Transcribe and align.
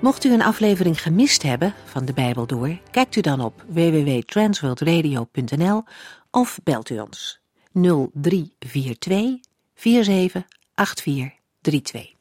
Mocht 0.00 0.24
u 0.24 0.32
een 0.32 0.42
aflevering 0.42 1.02
gemist 1.02 1.42
hebben 1.42 1.74
van 1.84 2.04
de 2.04 2.12
Bijbel 2.12 2.46
door, 2.46 2.78
kijkt 2.90 3.16
u 3.16 3.20
dan 3.20 3.40
op 3.40 3.64
www.transworldradio.nl 3.68 5.84
of 6.30 6.60
belt 6.64 6.90
u 6.90 6.98
ons 6.98 7.40
0342 7.72 9.40
478432. 9.74 12.12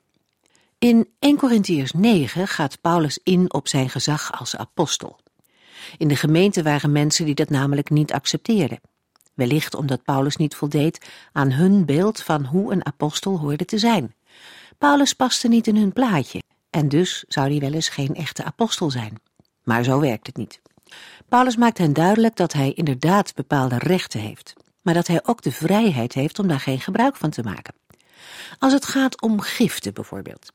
In 0.77 1.07
1 1.19 1.37
Corinthiërs 1.37 1.91
9 1.91 2.47
gaat 2.47 2.81
Paulus 2.81 3.19
in 3.23 3.53
op 3.53 3.67
zijn 3.67 3.89
gezag 3.89 4.39
als 4.39 4.55
apostel. 4.55 5.19
In 5.97 6.07
de 6.07 6.15
gemeente 6.15 6.63
waren 6.63 6.91
mensen 6.91 7.25
die 7.25 7.35
dat 7.35 7.49
namelijk 7.49 7.89
niet 7.89 8.13
accepteerden. 8.13 8.81
Wellicht 9.33 9.75
omdat 9.75 10.03
Paulus 10.03 10.35
niet 10.35 10.55
voldeed 10.55 11.09
aan 11.31 11.51
hun 11.51 11.85
beeld 11.85 12.21
van 12.21 12.45
hoe 12.45 12.71
een 12.71 12.85
apostel 12.85 13.39
hoorde 13.39 13.65
te 13.65 13.77
zijn. 13.77 14.15
Paulus 14.77 15.13
paste 15.13 15.47
niet 15.47 15.67
in 15.67 15.75
hun 15.75 15.93
plaatje 15.93 16.45
en 16.77 16.89
dus 16.89 17.23
zou 17.27 17.49
hij 17.49 17.59
wel 17.59 17.73
eens 17.73 17.89
geen 17.89 18.15
echte 18.15 18.43
apostel 18.43 18.91
zijn. 18.91 19.21
Maar 19.63 19.83
zo 19.83 19.99
werkt 19.99 20.27
het 20.27 20.37
niet. 20.37 20.61
Paulus 21.29 21.55
maakt 21.55 21.77
hen 21.77 21.93
duidelijk 21.93 22.35
dat 22.35 22.53
hij 22.53 22.73
inderdaad 22.73 23.35
bepaalde 23.35 23.77
rechten 23.77 24.19
heeft, 24.19 24.53
maar 24.81 24.93
dat 24.93 25.07
hij 25.07 25.19
ook 25.25 25.41
de 25.41 25.51
vrijheid 25.51 26.13
heeft 26.13 26.39
om 26.39 26.47
daar 26.47 26.59
geen 26.59 26.79
gebruik 26.79 27.15
van 27.15 27.29
te 27.29 27.43
maken. 27.43 27.73
Als 28.59 28.73
het 28.73 28.85
gaat 28.85 29.21
om 29.21 29.41
giften 29.41 29.93
bijvoorbeeld. 29.93 30.53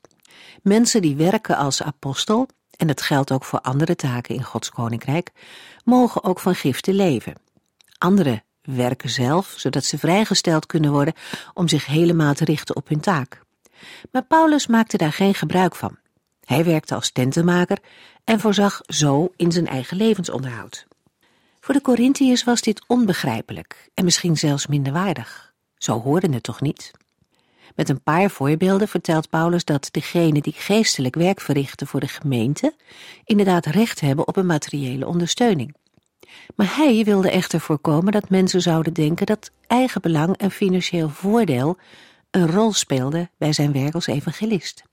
Mensen 0.61 1.01
die 1.01 1.15
werken 1.15 1.57
als 1.57 1.83
apostel, 1.83 2.47
en 2.77 2.87
dat 2.87 3.01
geldt 3.01 3.31
ook 3.31 3.43
voor 3.43 3.59
andere 3.61 3.95
taken 3.95 4.35
in 4.35 4.43
Gods 4.43 4.69
koninkrijk, 4.69 5.31
mogen 5.83 6.23
ook 6.23 6.39
van 6.39 6.55
giften 6.55 6.93
leven. 6.93 7.33
Anderen 7.97 8.43
werken 8.61 9.09
zelf, 9.09 9.53
zodat 9.57 9.83
ze 9.83 9.97
vrijgesteld 9.97 10.65
kunnen 10.65 10.91
worden 10.91 11.13
om 11.53 11.67
zich 11.67 11.85
helemaal 11.85 12.33
te 12.33 12.45
richten 12.45 12.75
op 12.75 12.87
hun 12.87 12.99
taak. 12.99 13.41
Maar 14.11 14.23
Paulus 14.23 14.67
maakte 14.67 14.97
daar 14.97 15.13
geen 15.13 15.33
gebruik 15.35 15.75
van. 15.75 16.01
Hij 16.45 16.63
werkte 16.63 16.95
als 16.95 17.11
tentenmaker 17.11 17.77
en 18.23 18.39
voorzag 18.39 18.81
zo 18.85 19.33
in 19.35 19.51
zijn 19.51 19.67
eigen 19.67 19.97
levensonderhoud. 19.97 20.87
Voor 21.59 21.73
de 21.73 21.81
Corinthiërs 21.81 22.43
was 22.43 22.61
dit 22.61 22.83
onbegrijpelijk 22.87 23.89
en 23.93 24.03
misschien 24.03 24.37
zelfs 24.37 24.67
minderwaardig. 24.67 25.53
Zo 25.77 26.01
hoorde 26.01 26.33
het 26.33 26.43
toch 26.43 26.61
niet? 26.61 26.91
Met 27.75 27.89
een 27.89 28.01
paar 28.01 28.29
voorbeelden 28.29 28.87
vertelt 28.87 29.29
Paulus 29.29 29.65
dat 29.65 29.89
degenen 29.91 30.41
die 30.41 30.53
geestelijk 30.53 31.15
werk 31.15 31.41
verrichten 31.41 31.87
voor 31.87 31.99
de 31.99 32.07
gemeente 32.07 32.73
inderdaad 33.25 33.65
recht 33.65 33.99
hebben 33.99 34.27
op 34.27 34.35
een 34.35 34.45
materiële 34.45 35.07
ondersteuning. 35.07 35.75
Maar 36.55 36.75
hij 36.75 37.03
wilde 37.03 37.31
echter 37.31 37.59
voorkomen 37.59 38.11
dat 38.11 38.29
mensen 38.29 38.61
zouden 38.61 38.93
denken 38.93 39.25
dat 39.25 39.51
eigen 39.67 40.01
belang 40.01 40.37
en 40.37 40.51
financieel 40.51 41.09
voordeel 41.09 41.77
een 42.31 42.51
rol 42.51 42.73
speelden 42.73 43.29
bij 43.37 43.53
zijn 43.53 43.71
werk 43.71 43.93
als 43.93 44.07
evangelist. 44.07 44.83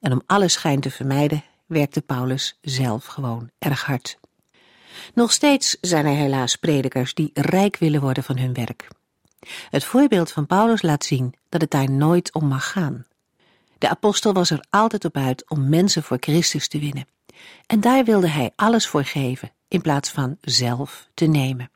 En 0.00 0.12
om 0.12 0.22
alle 0.26 0.48
schijn 0.48 0.80
te 0.80 0.90
vermijden, 0.90 1.44
werkte 1.66 2.00
Paulus 2.00 2.58
zelf 2.60 3.06
gewoon 3.06 3.50
erg 3.58 3.84
hard. 3.84 4.18
Nog 5.14 5.32
steeds 5.32 5.76
zijn 5.80 6.06
er 6.06 6.14
helaas 6.14 6.56
predikers 6.56 7.14
die 7.14 7.30
rijk 7.34 7.76
willen 7.76 8.00
worden 8.00 8.22
van 8.22 8.38
hun 8.38 8.52
werk. 8.52 8.88
Het 9.70 9.84
voorbeeld 9.84 10.32
van 10.32 10.46
Paulus 10.46 10.82
laat 10.82 11.04
zien 11.04 11.34
dat 11.48 11.60
het 11.60 11.70
daar 11.70 11.90
nooit 11.90 12.34
om 12.34 12.46
mag 12.46 12.70
gaan. 12.70 13.06
De 13.78 13.88
apostel 13.88 14.32
was 14.32 14.50
er 14.50 14.64
altijd 14.70 15.04
op 15.04 15.16
uit 15.16 15.50
om 15.50 15.68
mensen 15.68 16.02
voor 16.02 16.16
Christus 16.20 16.68
te 16.68 16.78
winnen. 16.78 17.06
En 17.66 17.80
daar 17.80 18.04
wilde 18.04 18.28
hij 18.28 18.52
alles 18.56 18.86
voor 18.86 19.04
geven, 19.04 19.52
in 19.68 19.80
plaats 19.80 20.10
van 20.10 20.36
zelf 20.40 21.08
te 21.14 21.26
nemen. 21.26 21.70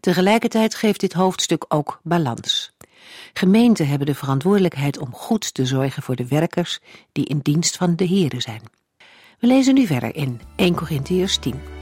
Tegelijkertijd 0.00 0.74
geeft 0.74 1.00
dit 1.00 1.12
hoofdstuk 1.12 1.64
ook 1.68 2.00
balans. 2.02 2.72
Gemeenten 3.32 3.88
hebben 3.88 4.06
de 4.06 4.14
verantwoordelijkheid 4.14 4.98
om 4.98 5.12
goed 5.12 5.54
te 5.54 5.66
zorgen 5.66 6.02
voor 6.02 6.16
de 6.16 6.26
werkers 6.28 6.80
die 7.12 7.24
in 7.24 7.38
dienst 7.42 7.76
van 7.76 7.96
de 7.96 8.08
Here 8.08 8.40
zijn. 8.40 8.62
We 9.38 9.46
lezen 9.46 9.74
nu 9.74 9.86
verder 9.86 10.14
in 10.16 10.40
1 10.56 10.74
Corinthiërs 10.74 11.36
10. 11.36 11.79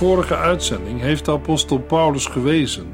Vorige 0.00 0.36
uitzending 0.36 1.00
heeft 1.00 1.24
de 1.24 1.32
apostel 1.32 1.78
Paulus 1.78 2.26
gewezen 2.26 2.92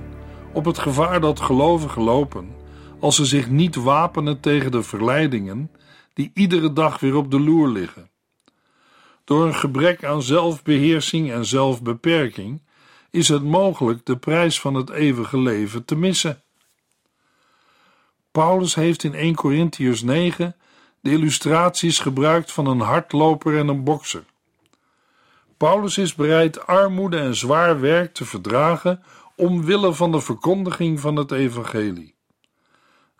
op 0.52 0.64
het 0.64 0.78
gevaar 0.78 1.20
dat 1.20 1.40
gelovigen 1.40 2.02
lopen 2.02 2.54
als 3.00 3.16
ze 3.16 3.24
zich 3.24 3.48
niet 3.50 3.74
wapenen 3.74 4.40
tegen 4.40 4.70
de 4.70 4.82
verleidingen 4.82 5.70
die 6.14 6.30
iedere 6.34 6.72
dag 6.72 7.00
weer 7.00 7.16
op 7.16 7.30
de 7.30 7.40
loer 7.40 7.68
liggen. 7.68 8.10
Door 9.24 9.46
een 9.46 9.54
gebrek 9.54 10.04
aan 10.04 10.22
zelfbeheersing 10.22 11.32
en 11.32 11.44
zelfbeperking 11.44 12.62
is 13.10 13.28
het 13.28 13.44
mogelijk 13.44 14.06
de 14.06 14.16
prijs 14.16 14.60
van 14.60 14.74
het 14.74 14.90
eeuwige 14.90 15.38
leven 15.38 15.84
te 15.84 15.96
missen. 15.96 16.42
Paulus 18.30 18.74
heeft 18.74 19.04
in 19.04 19.14
1 19.14 19.34
Corinthians 19.34 20.02
9 20.02 20.56
de 21.00 21.10
illustraties 21.10 21.98
gebruikt 21.98 22.52
van 22.52 22.66
een 22.66 22.80
hardloper 22.80 23.58
en 23.58 23.68
een 23.68 23.84
bokser. 23.84 24.24
Paulus 25.56 25.98
is 25.98 26.14
bereid 26.14 26.66
armoede 26.66 27.18
en 27.18 27.34
zwaar 27.34 27.80
werk 27.80 28.14
te 28.14 28.24
verdragen 28.24 29.02
omwille 29.36 29.92
van 29.92 30.12
de 30.12 30.20
verkondiging 30.20 31.00
van 31.00 31.16
het 31.16 31.32
evangelie. 31.32 32.14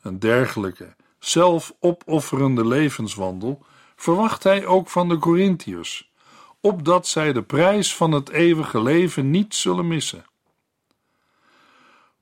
Een 0.03 0.19
dergelijke 0.19 0.97
zelfopofferende 1.19 2.67
levenswandel 2.67 3.65
verwacht 3.97 4.43
hij 4.43 4.67
ook 4.67 4.89
van 4.89 5.09
de 5.09 5.19
Corinthiërs, 5.19 6.13
opdat 6.61 7.07
zij 7.07 7.33
de 7.33 7.43
prijs 7.43 7.95
van 7.95 8.13
het 8.13 8.29
eeuwige 8.29 8.83
leven 8.83 9.31
niet 9.31 9.55
zullen 9.55 9.89
missen. 9.89 10.25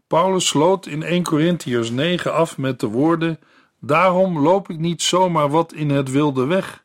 Paulus 0.06 0.46
sloot 0.46 0.86
in 0.86 1.02
1 1.02 1.22
Corinthiërs 1.22 1.90
9 1.90 2.32
af 2.32 2.58
met 2.58 2.80
de 2.80 2.86
woorden: 2.86 3.40
Daarom 3.80 4.38
loop 4.38 4.70
ik 4.70 4.78
niet 4.78 5.02
zomaar 5.02 5.50
wat 5.50 5.72
in 5.72 5.90
het 5.90 6.10
wilde 6.10 6.44
weg, 6.44 6.84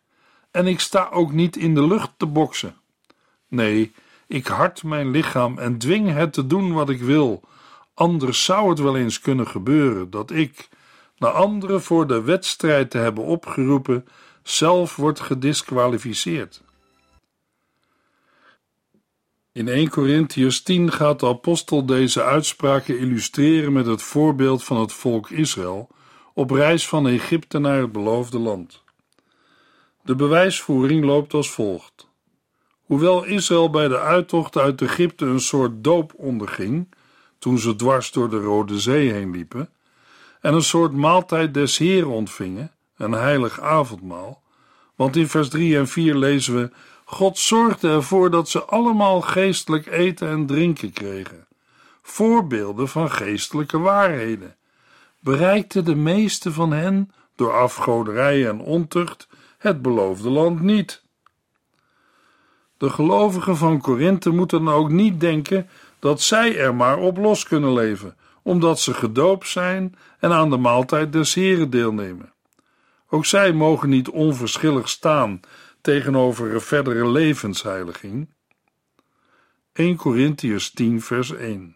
en 0.52 0.68
ik 0.68 0.80
sta 0.80 1.10
ook 1.10 1.32
niet 1.32 1.58
in 1.58 1.76
de 1.76 1.88
lucht 1.88 2.12
te 2.18 2.26
boksen. 2.26 2.79
Nee, 3.50 3.92
ik 4.28 4.48
hart 4.48 4.84
mijn 4.84 5.12
lichaam 5.12 5.58
en 5.58 5.78
dwing 5.78 6.14
het 6.14 6.34
te 6.34 6.48
doen 6.48 6.74
wat 6.74 6.90
ik 6.90 7.02
wil. 7.02 7.42
Anders 7.94 8.44
zou 8.46 8.70
het 8.70 8.80
wel 8.80 8.98
eens 8.98 9.20
kunnen 9.20 9.48
gebeuren 9.48 10.10
dat 10.10 10.32
ik, 10.32 10.70
na 11.18 11.28
anderen 11.28 11.82
voor 11.82 12.08
de 12.08 12.22
wedstrijd 12.22 12.92
te 12.92 12.98
hebben 12.98 13.24
opgeroepen, 13.24 14.08
zelf 14.44 14.96
wordt 14.96 15.20
gedisqualificeerd. 15.20 16.62
In 19.52 19.68
1 19.68 19.90
Corinthians 19.90 20.62
10 20.62 20.92
gaat 20.92 21.20
de 21.20 21.28
apostel 21.28 21.86
deze 21.86 22.24
uitspraken 22.24 23.00
illustreren 23.00 23.74
met 23.74 23.86
het 23.86 24.02
voorbeeld 24.02 24.64
van 24.64 24.80
het 24.80 24.94
volk 24.94 25.30
Israël 25.30 25.90
op 26.34 26.52
reis 26.52 26.88
van 26.88 27.08
Egypte 27.08 27.60
naar 27.60 27.82
het 27.82 27.92
beloofde 27.92 28.40
land. 28.40 28.84
De 30.04 30.16
bewijsvoering 30.16 31.06
loopt 31.06 31.34
als 31.34 31.52
volgt. 31.52 32.09
Hoewel 32.90 33.24
Israël 33.24 33.70
bij 33.70 33.88
de 33.88 34.00
uittocht 34.00 34.58
uit 34.58 34.82
Egypte 34.82 35.26
een 35.26 35.40
soort 35.40 35.84
doop 35.84 36.14
onderging, 36.16 36.96
toen 37.40 37.60
ze 37.60 37.76
dwars 37.76 38.12
door 38.12 38.30
de 38.30 38.40
Rode 38.40 38.80
Zee 38.80 39.12
heen 39.12 39.32
liepen, 39.32 39.70
en 40.42 40.54
een 40.54 40.64
soort 40.64 40.94
maaltijd 40.94 41.54
des 41.54 41.78
Heren 41.78 42.10
ontvingen, 42.10 42.72
een 42.98 43.12
heilig 43.12 43.62
avondmaal, 43.62 44.42
want 44.96 45.16
in 45.16 45.28
vers 45.28 45.50
3 45.50 45.78
en 45.78 45.88
4 45.88 46.16
lezen 46.16 46.56
we: 46.56 46.72
God 47.06 47.38
zorgde 47.38 47.90
ervoor 47.90 48.30
dat 48.30 48.50
ze 48.50 48.64
allemaal 48.64 49.22
geestelijk 49.22 49.86
eten 49.86 50.30
en 50.30 50.46
drinken 50.46 50.92
kregen. 50.92 51.48
Voorbeelden 52.02 52.88
van 52.88 53.12
geestelijke 53.12 53.80
waarheden. 53.80 54.56
Bereikten 55.20 55.86
de 55.86 55.96
meeste 55.96 56.52
van 56.52 56.72
hen 56.72 57.12
door 57.36 57.54
afgoderij 57.54 58.48
en 58.48 58.60
ontucht 58.60 59.28
het 59.58 59.82
beloofde 59.82 60.30
land 60.30 60.62
niet. 60.62 61.08
De 62.80 62.90
gelovigen 62.90 63.58
van 63.58 63.82
Korinthe 63.82 64.30
moeten 64.30 64.66
dan 64.66 64.74
ook 64.74 64.90
niet 64.90 65.20
denken 65.20 65.70
dat 66.00 66.22
zij 66.22 66.58
er 66.58 66.76
maar 66.76 66.98
op 66.98 67.18
los 67.18 67.44
kunnen 67.44 67.74
leven, 67.74 68.18
omdat 68.42 68.80
ze 68.80 68.94
gedoopt 68.94 69.48
zijn 69.48 69.96
en 70.20 70.32
aan 70.32 70.50
de 70.50 70.58
maaltijd 70.58 71.14
des 71.14 71.34
Heren 71.34 71.70
deelnemen. 71.70 72.34
Ook 73.10 73.26
zij 73.26 73.54
mogen 73.54 73.90
niet 73.90 74.10
onverschillig 74.10 74.90
staan 74.90 75.40
tegenover 75.82 76.54
een 76.54 76.62
verdere 76.62 77.10
levensheiliging. 77.10 78.30
1 79.74 79.96
Corinthiërs 79.96 80.72
10 80.72 81.02
vers 81.02 81.32
1 81.32 81.76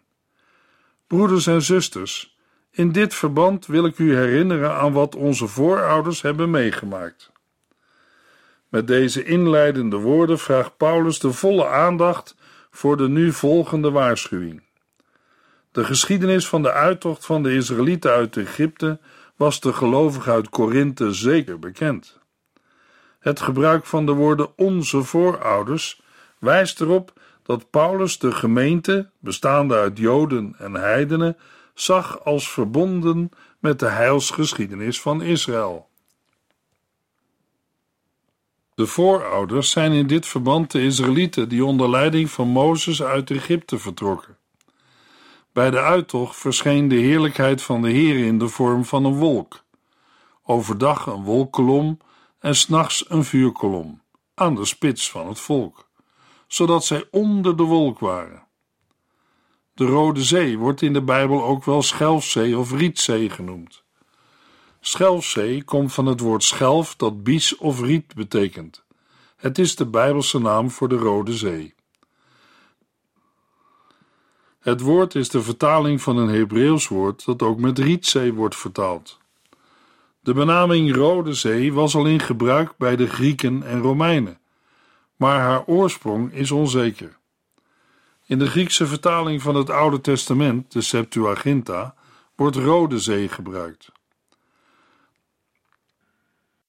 Broeders 1.06 1.46
en 1.46 1.62
zusters, 1.62 2.36
in 2.70 2.92
dit 2.92 3.14
verband 3.14 3.66
wil 3.66 3.84
ik 3.86 3.98
u 3.98 4.16
herinneren 4.16 4.74
aan 4.74 4.92
wat 4.92 5.14
onze 5.14 5.46
voorouders 5.46 6.22
hebben 6.22 6.50
meegemaakt. 6.50 7.32
Met 8.74 8.86
deze 8.86 9.24
inleidende 9.24 9.96
woorden 9.96 10.38
vraagt 10.38 10.76
Paulus 10.76 11.18
de 11.18 11.32
volle 11.32 11.66
aandacht 11.68 12.36
voor 12.70 12.96
de 12.96 13.08
nu 13.08 13.32
volgende 13.32 13.90
waarschuwing. 13.90 14.62
De 15.72 15.84
geschiedenis 15.84 16.48
van 16.48 16.62
de 16.62 16.72
uittocht 16.72 17.26
van 17.26 17.42
de 17.42 17.54
Israëlieten 17.54 18.10
uit 18.10 18.36
Egypte 18.36 18.98
was 19.36 19.60
de 19.60 19.72
gelovigen 19.72 20.32
uit 20.32 20.48
Korinthe 20.48 21.12
zeker 21.12 21.58
bekend. 21.58 22.18
Het 23.18 23.40
gebruik 23.40 23.84
van 23.86 24.06
de 24.06 24.12
woorden 24.12 24.48
onze 24.56 25.02
voorouders 25.02 26.02
wijst 26.38 26.80
erop 26.80 27.12
dat 27.42 27.70
Paulus 27.70 28.18
de 28.18 28.32
gemeente, 28.32 29.10
bestaande 29.18 29.74
uit 29.74 29.98
Joden 29.98 30.54
en 30.58 30.74
heidenen, 30.74 31.36
zag 31.74 32.24
als 32.24 32.50
verbonden 32.50 33.30
met 33.58 33.78
de 33.78 33.88
heilsgeschiedenis 33.88 35.00
van 35.00 35.22
Israël. 35.22 35.92
De 38.74 38.86
voorouders 38.86 39.70
zijn 39.70 39.92
in 39.92 40.06
dit 40.06 40.26
verband 40.26 40.70
de 40.70 40.82
Israëlieten 40.82 41.48
die 41.48 41.64
onder 41.64 41.90
leiding 41.90 42.30
van 42.30 42.48
Mozes 42.48 43.02
uit 43.02 43.30
Egypte 43.30 43.78
vertrokken. 43.78 44.38
Bij 45.52 45.70
de 45.70 45.80
uittocht 45.80 46.36
verscheen 46.36 46.88
de 46.88 46.94
heerlijkheid 46.94 47.62
van 47.62 47.82
de 47.82 47.90
Heer 47.90 48.26
in 48.26 48.38
de 48.38 48.48
vorm 48.48 48.84
van 48.84 49.04
een 49.04 49.14
wolk. 49.14 49.64
Overdag 50.42 51.06
een 51.06 51.22
wolkkolom 51.22 51.98
en 52.38 52.56
s'nachts 52.56 53.10
een 53.10 53.24
vuurkolom 53.24 54.02
aan 54.34 54.54
de 54.54 54.64
spits 54.64 55.10
van 55.10 55.28
het 55.28 55.40
volk, 55.40 55.88
zodat 56.46 56.84
zij 56.84 57.04
onder 57.10 57.56
de 57.56 57.62
wolk 57.62 57.98
waren. 57.98 58.46
De 59.74 59.84
Rode 59.84 60.22
Zee 60.22 60.58
wordt 60.58 60.82
in 60.82 60.92
de 60.92 61.02
Bijbel 61.02 61.44
ook 61.44 61.64
wel 61.64 61.82
Schelfzee 61.82 62.58
of 62.58 62.72
Rietzee 62.72 63.30
genoemd. 63.30 63.83
Schelfzee 64.86 65.62
komt 65.62 65.92
van 65.92 66.06
het 66.06 66.20
woord 66.20 66.42
schelf 66.42 66.96
dat 66.96 67.22
bies 67.22 67.56
of 67.56 67.80
riet 67.80 68.14
betekent. 68.14 68.84
Het 69.36 69.58
is 69.58 69.76
de 69.76 69.86
Bijbelse 69.86 70.38
naam 70.38 70.70
voor 70.70 70.88
de 70.88 70.96
Rode 70.96 71.32
Zee. 71.32 71.74
Het 74.60 74.80
woord 74.80 75.14
is 75.14 75.28
de 75.28 75.42
vertaling 75.42 76.02
van 76.02 76.16
een 76.16 76.28
Hebreeuws 76.28 76.88
woord 76.88 77.24
dat 77.24 77.42
ook 77.42 77.58
met 77.58 77.78
Rietzee 77.78 78.32
wordt 78.32 78.56
vertaald. 78.56 79.18
De 80.20 80.32
benaming 80.32 80.94
Rode 80.94 81.34
Zee 81.34 81.72
was 81.72 81.94
al 81.94 82.06
in 82.06 82.20
gebruik 82.20 82.74
bij 82.76 82.96
de 82.96 83.06
Grieken 83.06 83.62
en 83.62 83.80
Romeinen, 83.80 84.38
maar 85.16 85.40
haar 85.40 85.64
oorsprong 85.66 86.32
is 86.32 86.50
onzeker. 86.50 87.18
In 88.26 88.38
de 88.38 88.46
Griekse 88.46 88.86
vertaling 88.86 89.42
van 89.42 89.54
het 89.54 89.70
Oude 89.70 90.00
Testament, 90.00 90.72
de 90.72 90.80
Septuaginta, 90.80 91.94
wordt 92.34 92.56
Rode 92.56 92.98
Zee 92.98 93.28
gebruikt. 93.28 93.92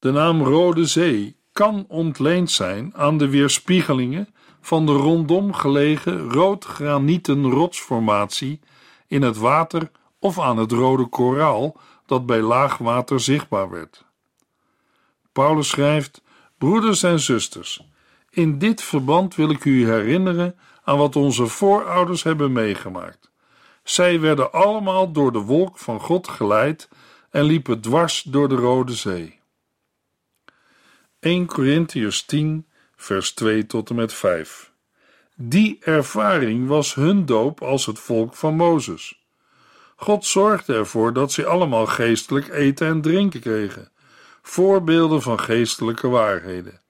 De 0.05 0.11
naam 0.11 0.43
Rode 0.43 0.85
Zee 0.85 1.35
kan 1.53 1.85
ontleend 1.87 2.51
zijn 2.51 2.95
aan 2.95 3.17
de 3.17 3.29
weerspiegelingen 3.29 4.33
van 4.61 4.85
de 4.85 4.91
rondom 4.91 5.53
gelegen 5.53 6.31
rood-granieten 6.31 7.49
rotsformatie 7.49 8.59
in 9.07 9.21
het 9.21 9.37
water 9.37 9.91
of 10.19 10.39
aan 10.39 10.57
het 10.57 10.71
rode 10.71 11.05
koraal 11.05 11.77
dat 12.05 12.25
bij 12.25 12.41
laagwater 12.41 13.19
zichtbaar 13.19 13.69
werd. 13.69 14.05
Paulus 15.31 15.69
schrijft: 15.69 16.21
Broeders 16.57 17.03
en 17.03 17.19
zusters, 17.19 17.87
in 18.29 18.57
dit 18.57 18.81
verband 18.81 19.35
wil 19.35 19.49
ik 19.49 19.65
u 19.65 19.85
herinneren 19.85 20.55
aan 20.83 20.97
wat 20.97 21.15
onze 21.15 21.47
voorouders 21.47 22.23
hebben 22.23 22.51
meegemaakt. 22.51 23.31
Zij 23.83 24.19
werden 24.19 24.51
allemaal 24.51 25.11
door 25.11 25.31
de 25.31 25.41
wolk 25.41 25.77
van 25.77 25.99
God 25.99 26.27
geleid 26.27 26.89
en 27.29 27.43
liepen 27.43 27.81
dwars 27.81 28.21
door 28.21 28.49
de 28.49 28.55
Rode 28.55 28.93
Zee. 28.93 29.34
1 31.25 31.45
Corinthiërs 31.45 32.25
10, 32.25 32.65
vers 32.95 33.33
2 33.33 33.65
tot 33.65 33.89
en 33.89 33.95
met 33.95 34.13
5. 34.13 34.71
Die 35.35 35.77
ervaring 35.81 36.67
was 36.67 36.93
hun 36.93 37.25
doop 37.25 37.61
als 37.61 37.85
het 37.85 37.99
volk 37.99 38.35
van 38.35 38.55
Mozes. 38.55 39.23
God 39.95 40.25
zorgde 40.25 40.73
ervoor 40.73 41.13
dat 41.13 41.31
ze 41.31 41.45
allemaal 41.45 41.85
geestelijk 41.85 42.47
eten 42.49 42.87
en 42.87 43.01
drinken 43.01 43.39
kregen, 43.39 43.91
voorbeelden 44.41 45.21
van 45.21 45.39
geestelijke 45.39 46.07
waarheden. 46.07 46.81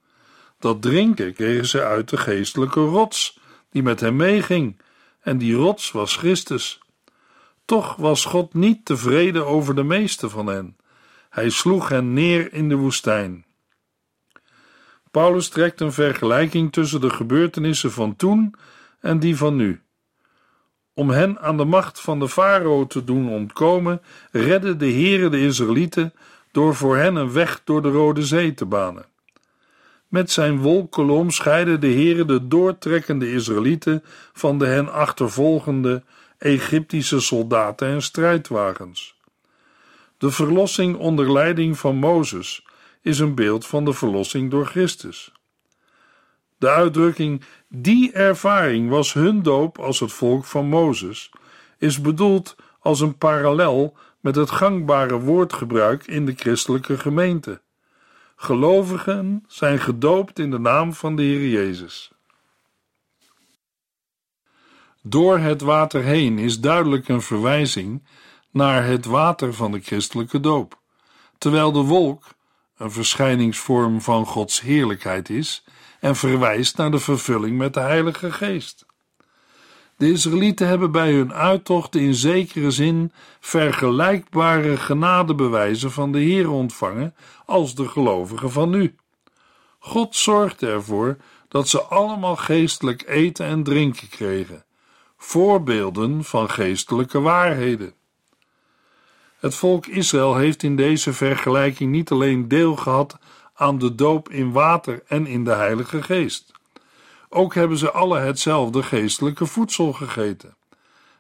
Dat 0.60 0.82
drinken 0.82 1.34
kregen 1.34 1.68
ze 1.68 1.84
uit 1.84 2.10
de 2.10 2.18
geestelijke 2.18 2.80
rots 2.80 3.40
die 3.72 3.84
met 3.84 4.00
hem 4.00 4.16
meeging, 4.16 4.82
en 5.22 5.38
die 5.38 5.56
rots 5.56 5.92
was 5.92 6.16
Christus. 6.16 6.80
Toch 7.66 7.96
was 7.96 8.26
God 8.26 8.54
niet 8.54 8.86
tevreden 8.86 9.46
over 9.46 9.76
de 9.76 9.84
meeste 9.84 10.30
van 10.30 10.48
hen. 10.48 10.78
Hij 11.30 11.50
sloeg 11.50 11.90
hen 11.90 12.14
neer 12.14 12.54
in 12.54 12.70
de 12.70 12.76
woestijn. 12.76 13.45
Paulus 15.16 15.50
trekt 15.50 15.82
een 15.82 15.92
vergelijking 15.92 16.72
tussen 16.72 17.02
de 17.02 17.10
gebeurtenissen 17.10 17.92
van 17.92 18.16
toen 18.16 18.56
en 19.00 19.20
die 19.20 19.38
van 19.38 19.56
nu. 19.56 19.82
Om 20.94 21.10
hen 21.10 21.40
aan 21.40 21.58
de 21.58 21.66
macht 21.66 22.00
van 22.00 22.20
de 22.20 22.30
farao 22.30 22.88
te 22.88 23.04
doen 23.04 23.30
ontkomen, 23.30 24.02
redde 24.32 24.76
de 24.76 24.92
Heere 24.92 25.30
de 25.30 25.42
Israëlieten 25.42 26.14
door 26.52 26.76
voor 26.76 26.98
hen 26.98 27.16
een 27.16 27.32
weg 27.32 27.62
door 27.64 27.82
de 27.82 27.90
Rode 27.90 28.24
Zee 28.24 28.54
te 28.54 28.66
banen. 28.66 29.06
Met 30.08 30.32
zijn 30.32 30.58
wolkolom 30.58 31.30
scheidde 31.30 31.78
de 31.78 31.92
Heere 31.92 32.26
de 32.26 32.48
doortrekkende 32.48 33.32
Israëlieten 33.32 34.04
van 34.34 34.58
de 34.58 34.66
hen 34.66 34.92
achtervolgende 34.92 36.04
Egyptische 36.38 37.20
soldaten 37.20 37.88
en 37.88 38.02
strijdwagens. 38.02 39.20
De 40.18 40.32
verlossing 40.32 40.98
onder 40.98 41.32
leiding 41.32 41.80
van 41.80 41.96
Mozes 41.96 42.65
is 43.06 43.20
een 43.20 43.36
beeld 43.36 43.68
van 43.68 43.86
de 43.86 43.94
verlossing 43.94 44.52
door 44.52 44.66
Christus. 44.66 45.32
De 46.58 46.70
uitdrukking 46.70 47.42
die 47.70 48.12
ervaring 48.12 48.90
was 48.90 49.14
hun 49.14 49.42
doop 49.42 49.80
als 49.80 50.00
het 50.00 50.12
volk 50.12 50.46
van 50.46 50.68
Mozes 50.68 51.32
is 51.78 52.02
bedoeld 52.02 52.56
als 52.80 53.00
een 53.00 53.18
parallel 53.18 53.98
met 54.20 54.36
het 54.36 54.50
gangbare 54.50 55.20
woordgebruik 55.20 56.08
in 56.08 56.26
de 56.26 56.34
christelijke 56.36 56.98
gemeente. 56.98 57.62
Gelovigen 58.36 59.44
zijn 59.48 59.80
gedoopt 59.80 60.40
in 60.40 60.52
de 60.52 60.60
naam 60.60 60.94
van 60.94 61.16
de 61.16 61.22
Heer 61.22 61.50
Jezus. 61.50 62.12
Door 65.02 65.38
het 65.38 65.62
water 65.62 66.04
heen 66.04 66.40
is 66.40 66.60
duidelijk 66.60 67.08
een 67.08 67.22
verwijzing 67.22 68.08
naar 68.52 68.86
het 68.86 69.06
water 69.06 69.54
van 69.54 69.72
de 69.72 69.80
christelijke 69.80 70.40
doop, 70.40 70.80
terwijl 71.38 71.72
de 71.72 71.84
wolk 71.84 72.24
een 72.78 72.92
verschijningsvorm 72.92 74.02
van 74.02 74.26
Gods 74.26 74.62
heerlijkheid 74.62 75.30
is 75.30 75.64
en 76.00 76.16
verwijst 76.16 76.78
naar 76.78 76.92
de 76.92 77.00
vervulling 77.00 77.58
met 77.58 77.74
de 77.74 77.80
Heilige 77.80 78.32
Geest. 78.32 78.86
De 79.98 80.12
Israëlieten 80.12 80.68
hebben 80.68 80.92
bij 80.92 81.12
hun 81.12 81.34
uittocht 81.34 81.96
in 81.96 82.14
zekere 82.14 82.72
zin 82.72 83.12
vergelijkbare 83.40 84.78
genadebewijzen 84.78 85.92
van 85.92 86.12
de 86.12 86.20
Heer 86.20 86.50
ontvangen 86.50 87.16
als 87.46 87.76
de 87.76 87.88
gelovigen 87.88 88.52
van 88.52 88.70
nu. 88.70 88.96
God 89.80 90.16
zorgde 90.16 90.68
ervoor 90.68 91.18
dat 91.48 91.68
ze 91.68 91.82
allemaal 91.82 92.36
geestelijk 92.36 93.04
eten 93.08 93.46
en 93.46 93.64
drinken 93.64 94.10
kregen, 94.10 94.66
voorbeelden 95.18 96.24
van 96.24 96.50
geestelijke 96.50 97.20
waarheden. 97.20 97.94
Het 99.46 99.56
volk 99.56 99.86
Israël 99.86 100.36
heeft 100.36 100.64
in 100.64 100.76
deze 100.76 101.14
vergelijking 101.14 101.92
niet 101.92 102.12
alleen 102.12 102.48
deel 102.48 102.76
gehad 102.76 103.18
aan 103.54 103.78
de 103.78 103.96
doop 103.96 104.30
in 104.30 104.52
water 104.52 105.04
en 105.08 105.28
in 105.28 105.44
de 105.44 105.52
Heilige 105.52 106.04
Geest. 106.04 106.52
Ook 107.30 107.54
hebben 107.54 107.78
ze 107.78 107.92
alle 107.92 108.20
hetzelfde 108.20 108.84
geestelijke 108.84 109.46
voedsel 109.46 109.94
gegeten, 109.94 110.56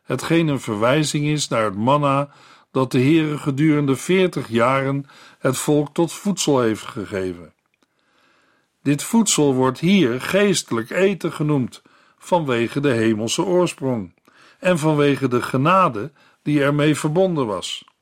hetgeen 0.03 0.47
een 0.47 0.59
verwijzing 0.59 1.25
is 1.25 1.47
naar 1.47 1.63
het 1.63 1.75
manna 1.75 2.29
dat 2.71 2.91
de 2.91 2.99
Heere 2.99 3.37
gedurende 3.37 3.95
veertig 3.95 4.47
jaren 4.47 5.05
het 5.39 5.57
volk 5.57 5.93
tot 5.93 6.13
voedsel 6.13 6.59
heeft 6.59 6.85
gegeven. 6.85 7.53
Dit 8.81 9.03
voedsel 9.03 9.53
wordt 9.53 9.79
hier 9.79 10.21
geestelijk 10.21 10.89
eten 10.89 11.31
genoemd, 11.31 11.81
vanwege 12.17 12.79
de 12.79 12.91
hemelse 12.91 13.43
oorsprong 13.43 14.13
en 14.59 14.79
vanwege 14.79 15.27
de 15.27 15.41
genade 15.41 16.11
die 16.41 16.63
ermee 16.63 16.95
verbonden 16.95 17.45
was. 17.45 17.93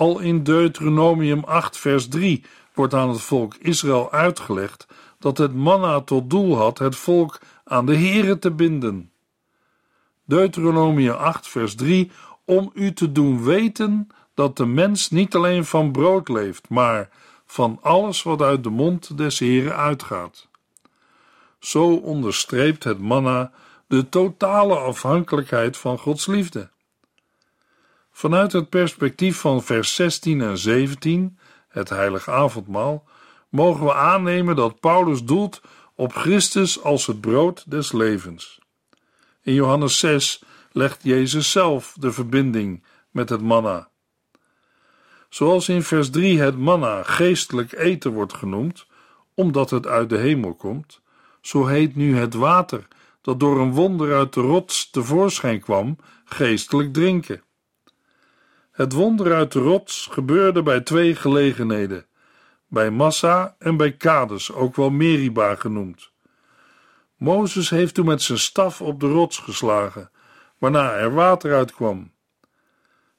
Al 0.00 0.18
in 0.18 0.42
Deuteronomium 0.42 1.44
8, 1.44 1.76
vers 1.76 2.08
3 2.08 2.44
wordt 2.74 2.94
aan 2.94 3.08
het 3.08 3.20
volk 3.20 3.54
Israël 3.54 4.12
uitgelegd 4.12 4.86
dat 5.18 5.38
het 5.38 5.54
manna 5.54 6.00
tot 6.00 6.30
doel 6.30 6.56
had 6.56 6.78
het 6.78 6.96
volk 6.96 7.40
aan 7.64 7.86
de 7.86 7.96
Here 7.96 8.38
te 8.38 8.50
binden. 8.50 9.10
Deuteronomium 10.24 11.14
8, 11.14 11.48
vers 11.48 11.74
3 11.74 12.10
om 12.44 12.70
u 12.74 12.92
te 12.92 13.12
doen 13.12 13.44
weten 13.44 14.08
dat 14.34 14.56
de 14.56 14.66
mens 14.66 15.10
niet 15.10 15.34
alleen 15.34 15.64
van 15.64 15.92
brood 15.92 16.28
leeft, 16.28 16.68
maar 16.68 17.08
van 17.46 17.78
alles 17.82 18.22
wat 18.22 18.42
uit 18.42 18.62
de 18.64 18.70
mond 18.70 19.16
des 19.18 19.38
Heren 19.38 19.76
uitgaat. 19.76 20.48
Zo 21.58 21.94
onderstreept 21.94 22.84
het 22.84 22.98
manna 22.98 23.52
de 23.86 24.08
totale 24.08 24.76
afhankelijkheid 24.76 25.76
van 25.76 25.98
Gods 25.98 26.26
liefde. 26.26 26.70
Vanuit 28.20 28.52
het 28.52 28.68
perspectief 28.68 29.36
van 29.36 29.62
vers 29.62 29.94
16 29.94 30.40
en 30.40 30.58
17, 30.58 31.38
het 31.68 31.88
heilige 31.88 32.30
avondmaal, 32.30 33.08
mogen 33.48 33.84
we 33.84 33.94
aannemen 33.94 34.56
dat 34.56 34.80
Paulus 34.80 35.24
doelt 35.24 35.60
op 35.94 36.12
Christus 36.12 36.82
als 36.82 37.06
het 37.06 37.20
brood 37.20 37.70
des 37.70 37.92
levens. 37.92 38.58
In 39.42 39.54
Johannes 39.54 39.98
6 39.98 40.42
legt 40.72 41.02
Jezus 41.02 41.50
zelf 41.50 41.96
de 41.98 42.12
verbinding 42.12 42.84
met 43.10 43.28
het 43.28 43.40
manna. 43.42 43.88
Zoals 45.28 45.68
in 45.68 45.82
vers 45.82 46.10
3 46.10 46.40
het 46.40 46.58
manna 46.58 47.02
geestelijk 47.02 47.72
eten 47.72 48.12
wordt 48.12 48.34
genoemd, 48.34 48.86
omdat 49.34 49.70
het 49.70 49.86
uit 49.86 50.08
de 50.08 50.18
hemel 50.18 50.54
komt, 50.54 51.00
zo 51.40 51.66
heet 51.66 51.96
nu 51.96 52.16
het 52.16 52.34
water 52.34 52.88
dat 53.20 53.40
door 53.40 53.60
een 53.60 53.72
wonder 53.72 54.14
uit 54.14 54.32
de 54.32 54.40
rots 54.40 54.90
tevoorschijn 54.90 55.60
kwam, 55.60 55.96
geestelijk 56.24 56.92
drinken. 56.92 57.42
Het 58.80 58.92
wonder 58.92 59.34
uit 59.34 59.52
de 59.52 59.58
rots 59.58 60.08
gebeurde 60.10 60.62
bij 60.62 60.80
twee 60.80 61.14
gelegenheden, 61.14 62.06
bij 62.68 62.90
Massa 62.90 63.56
en 63.58 63.76
bij 63.76 63.92
Kades, 63.92 64.52
ook 64.52 64.76
wel 64.76 64.90
Meriba 64.90 65.54
genoemd. 65.54 66.10
Mozes 67.16 67.70
heeft 67.70 67.94
toen 67.94 68.06
met 68.06 68.22
zijn 68.22 68.38
staf 68.38 68.80
op 68.80 69.00
de 69.00 69.06
rots 69.06 69.38
geslagen, 69.38 70.10
waarna 70.58 70.92
er 70.92 71.14
water 71.14 71.54
uitkwam. 71.54 72.12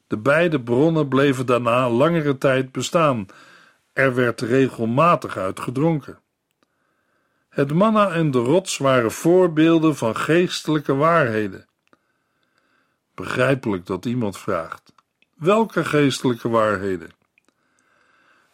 De 0.07 0.17
beide 0.17 0.61
bronnen 0.61 1.07
bleven 1.07 1.45
daarna 1.45 1.89
langere 1.89 2.37
tijd 2.37 2.71
bestaan. 2.71 3.25
Er 3.93 4.15
werd 4.15 4.41
regelmatig 4.41 5.37
uit 5.37 5.59
gedronken. 5.59 6.19
Het 7.49 7.73
manna 7.73 8.11
en 8.11 8.31
de 8.31 8.39
rots 8.39 8.77
waren 8.77 9.11
voorbeelden 9.11 9.95
van 9.95 10.15
geestelijke 10.15 10.95
waarheden. 10.95 11.67
Begrijpelijk 13.15 13.85
dat 13.85 14.05
iemand 14.05 14.37
vraagt: 14.37 14.93
welke 15.41 15.85
geestelijke 15.85 16.49
waarheden? 16.49 17.09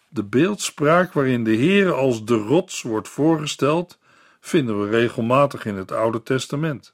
De 0.09 0.23
beeldspraak 0.23 1.13
waarin 1.13 1.43
de 1.43 1.55
Heer 1.55 1.93
als 1.93 2.25
de 2.25 2.35
rots 2.35 2.81
wordt 2.81 3.07
voorgesteld, 3.07 3.99
vinden 4.39 4.81
we 4.81 4.89
regelmatig 4.89 5.65
in 5.65 5.75
het 5.75 5.91
Oude 5.91 6.23
Testament. 6.23 6.93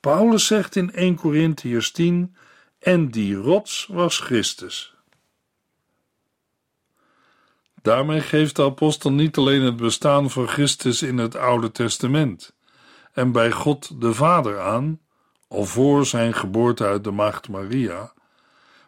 Paulus 0.00 0.46
zegt 0.46 0.76
in 0.76 0.92
1 0.92 1.14
Corinthiërs 1.14 1.90
10: 1.90 2.36
En 2.78 3.10
die 3.10 3.34
rots 3.34 3.86
was 3.90 4.18
Christus. 4.18 4.94
Daarmee 7.82 8.20
geeft 8.20 8.56
de 8.56 8.62
apostel 8.62 9.12
niet 9.12 9.36
alleen 9.36 9.62
het 9.62 9.76
bestaan 9.76 10.30
van 10.30 10.48
Christus 10.48 11.02
in 11.02 11.18
het 11.18 11.36
Oude 11.36 11.70
Testament 11.70 12.54
en 13.12 13.32
bij 13.32 13.50
God 13.50 14.00
de 14.00 14.14
Vader 14.14 14.60
aan, 14.60 15.00
al 15.48 15.64
voor 15.64 16.06
zijn 16.06 16.34
geboorte 16.34 16.84
uit 16.84 17.04
de 17.04 17.10
Maagd 17.10 17.48
Maria, 17.48 18.13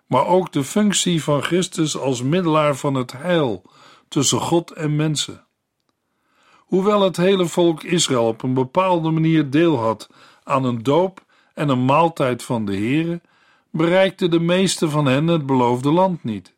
maar 0.06 0.26
ook 0.26 0.52
de 0.52 0.64
functie 0.64 1.22
van 1.22 1.42
Christus 1.42 1.98
als 1.98 2.22
middelaar 2.22 2.76
van 2.76 2.94
het 2.94 3.12
heil 3.12 3.62
tussen 4.08 4.40
God 4.40 4.70
en 4.70 4.96
mensen. 4.96 5.46
Hoewel 6.56 7.00
het 7.00 7.16
hele 7.16 7.46
volk 7.46 7.82
Israël 7.82 8.26
op 8.26 8.42
een 8.42 8.54
bepaalde 8.54 9.10
manier 9.10 9.50
deel 9.50 9.78
had 9.78 10.10
aan 10.42 10.64
een 10.64 10.82
doop 10.82 11.24
en 11.54 11.68
een 11.68 11.84
maaltijd 11.84 12.42
van 12.42 12.64
de 12.64 12.76
Here, 12.76 13.20
bereikten 13.70 14.30
de 14.30 14.40
meeste 14.40 14.90
van 14.90 15.06
hen 15.06 15.26
het 15.26 15.46
beloofde 15.46 15.90
land 15.90 16.24
niet. 16.24 16.54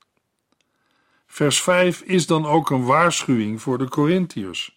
Vers 1.26 1.62
5 1.62 2.00
is 2.00 2.26
dan 2.26 2.46
ook 2.46 2.70
een 2.70 2.84
waarschuwing 2.84 3.62
voor 3.62 3.78
de 3.78 3.88
Corinthiërs. 3.88 4.76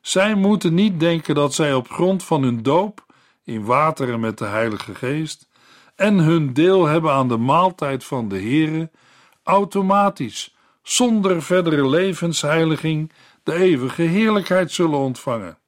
Zij 0.00 0.34
moeten 0.34 0.74
niet 0.74 1.00
denken 1.00 1.34
dat 1.34 1.54
zij 1.54 1.74
op 1.74 1.90
grond 1.90 2.24
van 2.24 2.42
hun 2.42 2.62
doop 2.62 3.06
in 3.44 3.64
water 3.64 4.12
en 4.12 4.20
met 4.20 4.38
de 4.38 4.44
Heilige 4.44 4.94
Geest 4.94 5.48
en 5.94 6.18
hun 6.18 6.52
deel 6.52 6.86
hebben 6.86 7.12
aan 7.12 7.28
de 7.28 7.36
maaltijd 7.36 8.04
van 8.04 8.28
de 8.28 8.40
Here, 8.40 8.90
automatisch, 9.42 10.54
zonder 10.82 11.42
verdere 11.42 11.88
levensheiliging, 11.88 13.12
de 13.42 13.54
eeuwige 13.54 14.02
heerlijkheid 14.02 14.72
zullen 14.72 14.98
ontvangen. 14.98 15.58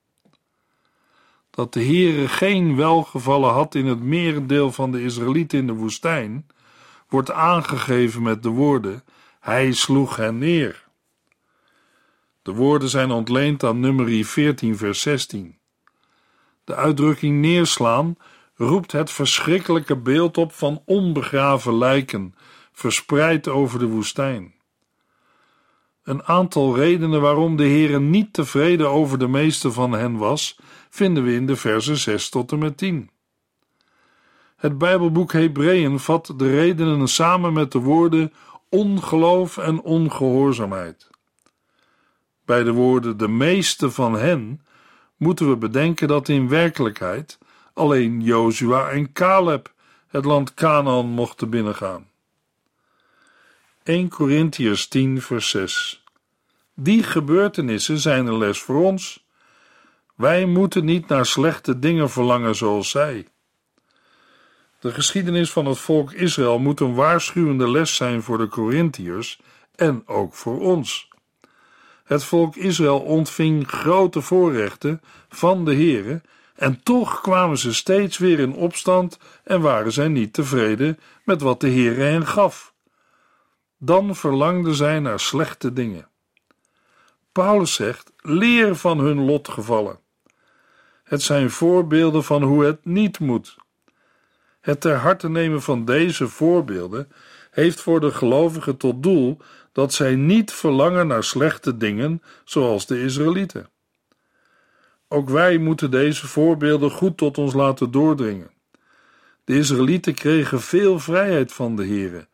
Dat 1.51 1.73
de 1.73 1.85
Heere 1.85 2.29
geen 2.29 2.77
welgevallen 2.77 3.53
had 3.53 3.75
in 3.75 3.87
het 3.87 4.03
merendeel 4.03 4.73
van 4.73 4.93
de 4.93 5.03
Israëlieten 5.03 5.59
in 5.59 5.67
de 5.67 5.73
woestijn, 5.73 6.47
wordt 7.09 7.31
aangegeven 7.31 8.23
met 8.23 8.43
de 8.43 8.49
woorden: 8.49 9.05
Hij 9.41 9.73
sloeg 9.73 10.17
hen 10.17 10.39
neer. 10.39 10.85
De 12.43 12.53
woorden 12.53 12.89
zijn 12.89 13.11
ontleend 13.11 13.65
aan 13.65 13.81
nummer 13.81 14.25
14, 14.25 14.77
vers 14.77 15.01
16. 15.01 15.59
De 16.65 16.75
uitdrukking 16.75 17.41
neerslaan 17.41 18.17
roept 18.57 18.93
het 18.93 19.11
verschrikkelijke 19.11 19.97
beeld 19.97 20.39
op 20.39 20.53
van 20.53 20.83
onbegraven 20.85 21.79
lijken, 21.79 22.35
verspreid 22.73 23.49
over 23.49 23.79
de 23.79 23.87
woestijn. 23.87 24.55
Een 26.03 26.23
aantal 26.23 26.77
redenen 26.77 27.21
waarom 27.21 27.57
de 27.57 27.63
Heere 27.63 28.01
niet 28.01 28.33
tevreden 28.33 28.89
over 28.89 29.19
de 29.19 29.29
meeste 29.29 29.73
van 29.73 29.93
hen 29.93 30.17
was, 30.17 30.59
vinden 30.91 31.25
we 31.25 31.35
in 31.35 31.47
de 31.47 31.57
versen 31.57 31.97
6 31.97 32.29
tot 32.29 32.53
en 32.53 32.59
met 32.59 32.77
10. 32.77 33.11
Het 34.57 34.79
Bijbelboek 34.79 35.33
Hebreeën 35.33 35.99
vat 35.99 36.35
de 36.37 36.51
redenen 36.51 37.09
samen 37.09 37.53
met 37.53 37.73
de 37.73 37.79
woorden 37.79 38.33
ongeloof 38.69 39.59
en 39.59 39.83
ongehoorzaamheid. 39.83 41.11
Bij 42.45 42.63
de 42.63 42.73
woorden 42.73 43.17
de 43.17 43.29
meeste 43.29 43.91
van 43.91 44.15
hen 44.15 44.61
moeten 45.17 45.49
we 45.49 45.57
bedenken 45.57 46.09
dat 46.09 46.29
in 46.29 46.49
werkelijkheid 46.49 47.39
alleen 47.77 48.21
Jozua 48.21 48.89
en 48.89 49.13
Caleb 49.13 49.73
het 50.07 50.25
land 50.25 50.55
Canaan 50.55 51.07
mochten 51.07 51.51
binnengaan. 51.51 52.09
1 53.83 54.09
Corinthiërs 54.09 54.89
10 54.89 55.23
vers 55.23 55.51
6 55.51 56.05
Die 56.75 57.03
gebeurtenissen 57.03 57.99
zijn 57.99 58.27
een 58.27 58.39
les 58.39 58.59
voor 58.59 58.85
ons. 58.85 59.27
Wij 60.15 60.45
moeten 60.45 60.85
niet 60.85 61.09
naar 61.09 61.27
slechte 61.27 61.79
dingen 61.79 62.11
verlangen 62.11 62.55
zoals 62.55 62.91
zij. 62.91 63.27
De 64.81 64.91
geschiedenis 64.91 65.51
van 65.51 65.67
het 65.67 65.79
volk 65.79 66.13
Israël 66.13 66.59
moet 66.59 66.81
een 66.81 66.95
waarschuwende 66.95 67.71
les 67.71 67.97
zijn 67.97 68.23
voor 68.23 68.39
de 68.39 68.49
Corinthiërs 68.49 69.41
en 69.75 70.03
ook 70.07 70.35
voor 70.35 70.61
ons. 70.61 71.09
Het 72.05 72.25
volk 72.25 72.57
Israël 72.57 73.01
ontving 73.01 73.69
grote 73.69 74.21
voorrechten 74.21 75.01
van 75.29 75.65
de 75.65 75.75
Heere 75.75 76.23
en 76.57 76.83
toch 76.83 77.21
kwamen 77.21 77.59
ze 77.59 77.75
steeds 77.75 78.19
weer 78.19 78.39
in 78.39 78.55
opstand 78.55 79.19
en 79.45 79.61
waren 79.61 79.93
zij 79.93 80.09
niet 80.09 80.33
tevreden 80.33 80.99
met 81.25 81.41
wat 81.41 81.61
de 81.61 81.71
Heere 81.71 82.03
hen 82.03 82.27
gaf. 82.27 82.75
Dan 83.79 84.17
verlangden 84.17 84.75
zij 84.75 85.01
naar 85.01 85.21
slechte 85.21 85.73
dingen. 85.73 86.09
Paulus 87.33 87.75
zegt: 87.75 88.13
leer 88.17 88.77
van 88.77 88.99
hun 88.99 89.25
lotgevallen. 89.25 89.99
Het 91.05 91.23
zijn 91.23 91.51
voorbeelden 91.51 92.25
van 92.25 92.43
hoe 92.43 92.65
het 92.65 92.85
niet 92.85 93.19
moet. 93.19 93.57
Het 94.61 94.81
ter 94.81 94.97
harte 94.97 95.29
nemen 95.29 95.63
van 95.63 95.85
deze 95.85 96.29
voorbeelden 96.29 97.13
heeft 97.51 97.81
voor 97.81 98.01
de 98.01 98.11
gelovigen 98.11 98.77
tot 98.77 99.03
doel 99.03 99.39
dat 99.73 99.93
zij 99.93 100.15
niet 100.15 100.53
verlangen 100.53 101.07
naar 101.07 101.25
slechte 101.25 101.77
dingen 101.77 102.23
zoals 102.45 102.87
de 102.87 103.03
Israëlieten. 103.03 103.69
Ook 105.09 105.29
wij 105.29 105.59
moeten 105.59 105.91
deze 105.91 106.27
voorbeelden 106.27 106.91
goed 106.91 107.17
tot 107.17 107.39
ons 107.39 107.53
laten 107.53 107.91
doordringen. 107.91 108.51
De 109.45 109.57
Israëlieten 109.57 110.15
kregen 110.15 110.61
veel 110.61 110.99
vrijheid 110.99 111.53
van 111.53 111.77
de 111.77 111.87
Here, 111.87 112.29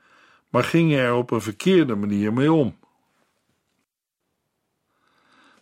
maar 0.48 0.64
gingen 0.64 0.98
er 0.98 1.14
op 1.14 1.30
een 1.30 1.40
verkeerde 1.42 1.94
manier 1.94 2.32
mee 2.32 2.52
om. 2.52 2.76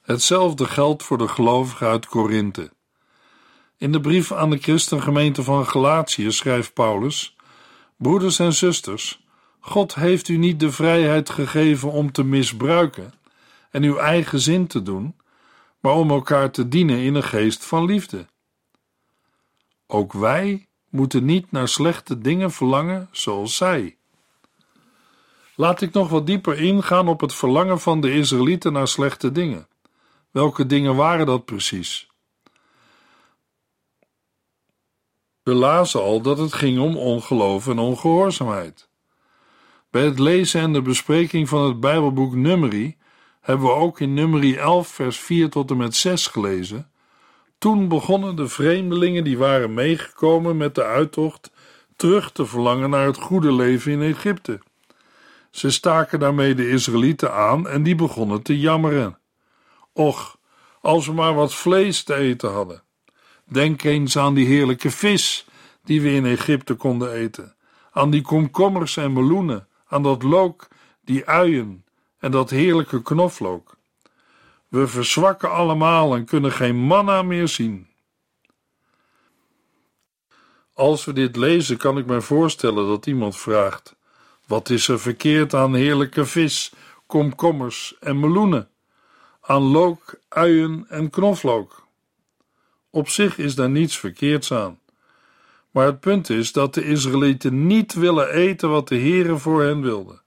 Hetzelfde 0.02 0.64
geldt 0.64 1.02
voor 1.02 1.18
de 1.18 1.28
gelovigen 1.28 1.86
uit 1.86 2.06
Korinthe. 2.06 2.70
In 3.76 3.92
de 3.92 4.00
brief 4.00 4.32
aan 4.32 4.50
de 4.50 4.58
christengemeente 4.58 5.42
van 5.42 5.66
Galatië 5.66 6.32
schrijft 6.32 6.72
Paulus: 6.72 7.36
Broeders 7.96 8.38
en 8.38 8.52
zusters, 8.52 9.24
God 9.60 9.94
heeft 9.94 10.28
u 10.28 10.36
niet 10.36 10.60
de 10.60 10.72
vrijheid 10.72 11.30
gegeven 11.30 11.90
om 11.90 12.12
te 12.12 12.24
misbruiken 12.24 13.12
en 13.70 13.82
uw 13.82 13.96
eigen 13.96 14.40
zin 14.40 14.66
te 14.66 14.82
doen, 14.82 15.14
maar 15.80 15.92
om 15.92 16.10
elkaar 16.10 16.50
te 16.50 16.68
dienen 16.68 16.98
in 16.98 17.14
een 17.14 17.22
geest 17.22 17.64
van 17.64 17.84
liefde. 17.84 18.26
Ook 19.86 20.12
wij 20.12 20.68
moeten 20.88 21.24
niet 21.24 21.52
naar 21.52 21.68
slechte 21.68 22.18
dingen 22.18 22.50
verlangen 22.50 23.08
zoals 23.10 23.56
zij. 23.56 23.96
Laat 25.54 25.80
ik 25.80 25.92
nog 25.92 26.08
wat 26.08 26.26
dieper 26.26 26.58
ingaan 26.58 27.08
op 27.08 27.20
het 27.20 27.34
verlangen 27.34 27.80
van 27.80 28.00
de 28.00 28.12
Israëlieten 28.12 28.72
naar 28.72 28.88
slechte 28.88 29.32
dingen. 29.32 29.68
Welke 30.30 30.66
dingen 30.66 30.96
waren 30.96 31.26
dat 31.26 31.44
precies? 31.44 32.08
We 35.42 35.54
lazen 35.54 36.00
al 36.00 36.20
dat 36.20 36.38
het 36.38 36.52
ging 36.52 36.78
om 36.78 36.96
ongeloof 36.96 37.68
en 37.68 37.78
ongehoorzaamheid. 37.78 38.88
Bij 39.90 40.04
het 40.04 40.18
lezen 40.18 40.60
en 40.60 40.72
de 40.72 40.82
bespreking 40.82 41.48
van 41.48 41.64
het 41.64 41.80
Bijbelboek 41.80 42.34
Numeri 42.34 42.96
hebben 43.40 43.66
we 43.66 43.72
ook 43.72 44.00
in 44.00 44.14
Numeri 44.14 44.56
11 44.56 44.88
vers 44.88 45.18
4 45.18 45.50
tot 45.50 45.70
en 45.70 45.76
met 45.76 45.94
6 45.94 46.26
gelezen. 46.26 46.90
Toen 47.58 47.88
begonnen 47.88 48.36
de 48.36 48.48
vreemdelingen 48.48 49.24
die 49.24 49.38
waren 49.38 49.74
meegekomen 49.74 50.56
met 50.56 50.74
de 50.74 50.84
uittocht 50.84 51.50
terug 51.96 52.32
te 52.32 52.46
verlangen 52.46 52.90
naar 52.90 53.06
het 53.06 53.16
goede 53.16 53.52
leven 53.52 53.92
in 53.92 54.02
Egypte. 54.02 54.60
Ze 55.50 55.70
staken 55.70 56.18
daarmee 56.18 56.54
de 56.54 56.68
Israëlieten 56.68 57.32
aan 57.34 57.68
en 57.68 57.82
die 57.82 57.94
begonnen 57.94 58.42
te 58.42 58.58
jammeren. 58.58 59.18
Och, 59.92 60.38
als 60.80 61.06
we 61.06 61.12
maar 61.12 61.34
wat 61.34 61.54
vlees 61.54 62.02
te 62.02 62.14
eten 62.14 62.52
hadden. 62.52 62.82
Denk 63.44 63.82
eens 63.82 64.16
aan 64.16 64.34
die 64.34 64.46
heerlijke 64.46 64.90
vis 64.90 65.46
die 65.84 66.00
we 66.00 66.10
in 66.12 66.26
Egypte 66.26 66.74
konden 66.74 67.12
eten, 67.12 67.54
aan 67.90 68.10
die 68.10 68.22
komkommers 68.22 68.96
en 68.96 69.12
meloenen, 69.12 69.68
aan 69.88 70.02
dat 70.02 70.22
look, 70.22 70.68
die 71.04 71.26
uien 71.26 71.84
en 72.20 72.30
dat 72.30 72.50
heerlijke 72.50 73.02
knoflook. 73.02 73.76
We 74.68 74.86
verzwakken 74.86 75.50
allemaal 75.50 76.14
en 76.14 76.24
kunnen 76.24 76.52
geen 76.52 76.76
manna 76.76 77.22
meer 77.22 77.48
zien. 77.48 77.88
Als 80.72 81.04
we 81.04 81.12
dit 81.12 81.36
lezen, 81.36 81.76
kan 81.76 81.98
ik 81.98 82.06
mij 82.06 82.20
voorstellen 82.20 82.86
dat 82.86 83.06
iemand 83.06 83.36
vraagt: 83.36 83.96
wat 84.46 84.70
is 84.70 84.88
er 84.88 85.00
verkeerd 85.00 85.54
aan 85.54 85.74
heerlijke 85.74 86.24
vis, 86.24 86.72
komkommers 87.06 87.96
en 88.00 88.20
meloenen? 88.20 88.68
Aan 89.40 89.62
look, 89.62 90.20
uien 90.28 90.86
en 90.88 91.10
knoflook? 91.10 91.86
Op 92.90 93.08
zich 93.08 93.38
is 93.38 93.54
daar 93.54 93.70
niets 93.70 93.98
verkeerds 93.98 94.52
aan. 94.52 94.78
Maar 95.70 95.86
het 95.86 96.00
punt 96.00 96.30
is 96.30 96.52
dat 96.52 96.74
de 96.74 96.84
Israëlieten 96.84 97.66
niet 97.66 97.94
willen 97.94 98.30
eten 98.30 98.70
wat 98.70 98.88
de 98.88 98.98
Heere 98.98 99.36
voor 99.36 99.62
hen 99.62 99.80
wilde. 99.80 100.20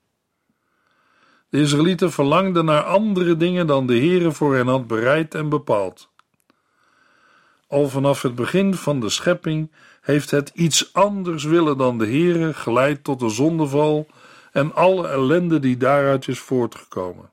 De 1.54 1.60
Israëlieten 1.60 2.12
verlangden 2.12 2.66
naar 2.66 2.84
andere 2.84 3.38
dingen 3.38 3.68
dan 3.68 3.88
de 3.88 3.98
Heere 3.98 4.32
voor 4.32 4.56
hen 4.56 4.68
had 4.68 4.88
bereid 4.88 5.36
en 5.36 5.50
bepaald. 5.50 6.10
Al 7.68 7.90
vanaf 7.90 8.22
het 8.22 8.36
begin 8.36 8.74
van 8.74 9.00
de 9.00 9.10
schepping 9.10 9.72
heeft 10.02 10.32
het 10.32 10.52
iets 10.54 10.94
anders 10.94 11.44
willen 11.44 11.78
dan 11.78 11.98
de 11.98 12.06
Heere 12.06 12.54
geleid 12.54 13.04
tot 13.04 13.20
de 13.20 13.30
zondeval 13.30 14.08
en 14.52 14.74
alle 14.74 15.08
ellende 15.08 15.60
die 15.60 15.78
daaruit 15.78 16.28
is 16.28 16.40
voortgekomen. 16.40 17.32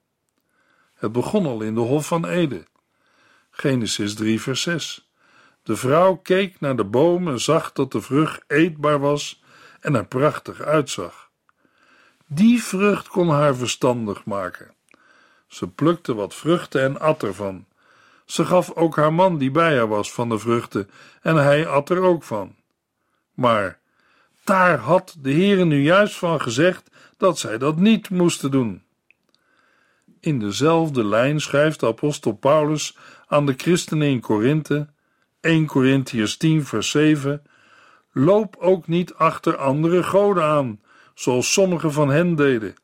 Het 0.94 1.12
begon 1.12 1.46
al 1.46 1.60
in 1.60 1.74
de 1.74 1.80
Hof 1.80 2.06
van 2.06 2.26
Eden. 2.26 2.66
Genesis 3.50 4.14
3, 4.14 4.40
vers 4.40 4.62
6. 4.62 5.10
De 5.62 5.76
vrouw 5.76 6.16
keek 6.16 6.60
naar 6.60 6.76
de 6.76 6.84
boom 6.84 7.28
en 7.28 7.40
zag 7.40 7.72
dat 7.72 7.92
de 7.92 8.00
vrucht 8.00 8.44
eetbaar 8.46 9.00
was 9.00 9.42
en 9.80 9.95
er 9.95 10.06
prachtig 10.06 10.60
uitzag. 10.60 11.29
Die 12.32 12.62
vrucht 12.62 13.08
kon 13.08 13.28
haar 13.28 13.56
verstandig 13.56 14.25
maken. 14.25 14.75
Ze 15.47 15.69
plukte 15.69 16.14
wat 16.14 16.34
vruchten 16.34 16.82
en 16.82 17.00
at 17.00 17.23
ervan. 17.23 17.64
Ze 18.25 18.45
gaf 18.45 18.71
ook 18.75 18.97
haar 18.97 19.12
man 19.12 19.38
die 19.38 19.50
bij 19.50 19.76
haar 19.76 19.88
was 19.88 20.12
van 20.12 20.28
de 20.28 20.38
vruchten 20.38 20.90
en 21.23 21.36
hij 21.36 21.66
at 21.66 21.90
er 21.90 22.00
ook 22.00 22.23
van. 22.23 22.54
Maar 23.34 23.78
daar 24.45 24.78
had 24.78 25.16
de 25.19 25.32
Heere 25.32 25.64
nu 25.64 25.82
juist 25.82 26.16
van 26.16 26.40
gezegd 26.40 26.90
dat 27.16 27.38
zij 27.38 27.58
dat 27.58 27.76
niet 27.76 28.10
moesten 28.10 28.50
doen. 28.50 28.82
In 30.21 30.38
dezelfde 30.38 31.04
lijn 31.04 31.40
schrijft 31.40 31.80
de 31.80 31.86
apostel 31.86 32.32
Paulus 32.32 32.97
aan 33.26 33.47
de 33.47 33.54
christenen 33.56 34.08
in 34.08 34.21
Korinthe 34.21 34.88
1 35.40 35.66
Corinthians 35.66 36.36
10, 36.36 36.64
vers 36.64 36.90
7. 36.90 37.43
Loop 38.12 38.56
ook 38.56 38.86
niet 38.86 39.14
achter 39.14 39.56
andere 39.56 40.02
goden 40.02 40.45
aan, 40.45 40.80
zoals 41.21 41.52
sommigen 41.52 41.93
van 41.93 42.09
hen 42.09 42.35
deden. 42.35 42.75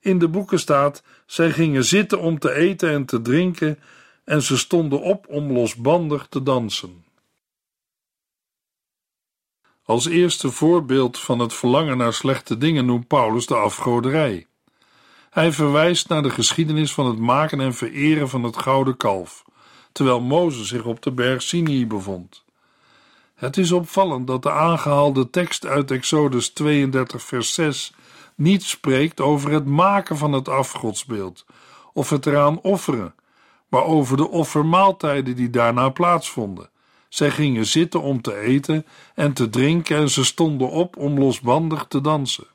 In 0.00 0.18
de 0.18 0.28
boeken 0.28 0.58
staat: 0.58 1.02
zij 1.26 1.50
gingen 1.50 1.84
zitten 1.84 2.20
om 2.20 2.38
te 2.38 2.52
eten 2.54 2.90
en 2.90 3.04
te 3.04 3.22
drinken, 3.22 3.78
en 4.24 4.42
ze 4.42 4.58
stonden 4.58 5.00
op 5.00 5.26
om 5.28 5.52
losbandig 5.52 6.26
te 6.28 6.42
dansen. 6.42 7.04
Als 9.84 10.06
eerste 10.06 10.50
voorbeeld 10.50 11.18
van 11.18 11.38
het 11.38 11.54
verlangen 11.54 11.96
naar 11.96 12.12
slechte 12.12 12.58
dingen 12.58 12.86
noemt 12.86 13.06
Paulus 13.06 13.46
de 13.46 13.54
afgoderij. 13.54 14.46
Hij 15.30 15.52
verwijst 15.52 16.08
naar 16.08 16.22
de 16.22 16.30
geschiedenis 16.30 16.92
van 16.92 17.06
het 17.06 17.18
maken 17.18 17.60
en 17.60 17.74
vereren 17.74 18.28
van 18.28 18.42
het 18.42 18.56
gouden 18.56 18.96
kalf 18.96 19.44
terwijl 19.96 20.20
Mozes 20.20 20.68
zich 20.68 20.84
op 20.84 21.02
de 21.02 21.12
berg 21.12 21.42
Sinai 21.42 21.86
bevond. 21.86 22.44
Het 23.36 23.56
is 23.56 23.72
opvallend 23.72 24.26
dat 24.26 24.42
de 24.42 24.50
aangehaalde 24.50 25.30
tekst 25.30 25.66
uit 25.66 25.90
Exodus 25.90 26.48
32, 26.48 27.22
vers 27.22 27.54
6 27.54 27.94
niet 28.34 28.62
spreekt 28.62 29.20
over 29.20 29.50
het 29.50 29.66
maken 29.66 30.16
van 30.16 30.32
het 30.32 30.48
afgodsbeeld 30.48 31.44
of 31.92 32.10
het 32.10 32.26
eraan 32.26 32.60
offeren, 32.60 33.14
maar 33.68 33.84
over 33.84 34.16
de 34.16 34.28
offermaaltijden 34.28 35.36
die 35.36 35.50
daarna 35.50 35.88
plaatsvonden. 35.88 36.70
Zij 37.08 37.30
gingen 37.30 37.66
zitten 37.66 38.02
om 38.02 38.22
te 38.22 38.38
eten 38.38 38.86
en 39.14 39.32
te 39.32 39.50
drinken 39.50 39.96
en 39.96 40.10
ze 40.10 40.24
stonden 40.24 40.70
op 40.70 40.96
om 40.96 41.18
losbandig 41.18 41.84
te 41.88 42.00
dansen. 42.00 42.46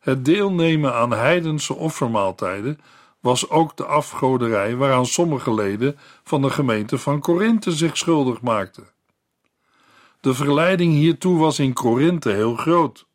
Het 0.00 0.24
deelnemen 0.24 0.94
aan 0.94 1.12
heidense 1.12 1.74
offermaaltijden 1.74 2.78
was 3.20 3.48
ook 3.48 3.76
de 3.76 3.84
afgoderij 3.84 4.76
waaraan 4.76 5.06
sommige 5.06 5.54
leden 5.54 5.98
van 6.24 6.42
de 6.42 6.50
gemeente 6.50 6.98
van 6.98 7.20
Korinthe 7.20 7.72
zich 7.72 7.96
schuldig 7.96 8.40
maakten. 8.40 8.98
De 10.20 10.34
verleiding 10.34 10.92
hiertoe 10.92 11.38
was 11.38 11.58
in 11.58 11.72
Korinthe 11.72 12.30
heel 12.30 12.56
groot. 12.56 13.06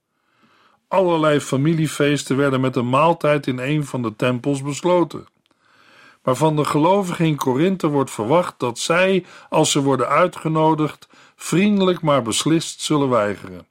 Allerlei 0.88 1.40
familiefeesten 1.40 2.38
werden 2.38 2.62
met 2.62 2.76
een 2.76 2.90
maaltijd 2.90 3.48
in 3.48 3.60
een 3.60 3.86
van 3.86 4.02
de 4.02 4.16
tempels 4.16 4.62
besloten. 4.62 5.28
Maar 6.24 6.36
van 6.36 6.56
de 6.56 6.66
gelovigen 6.66 7.26
in 7.26 7.36
Korinthe 7.36 7.88
wordt 7.88 8.12
verwacht 8.12 8.54
dat 8.58 8.80
zij, 8.80 9.26
als 9.50 9.72
ze 9.72 9.82
worden 9.82 10.08
uitgenodigd, 10.08 11.08
vriendelijk 11.36 12.02
maar 12.02 12.22
beslist 12.22 12.82
zullen 12.82 13.10
weigeren. 13.10 13.68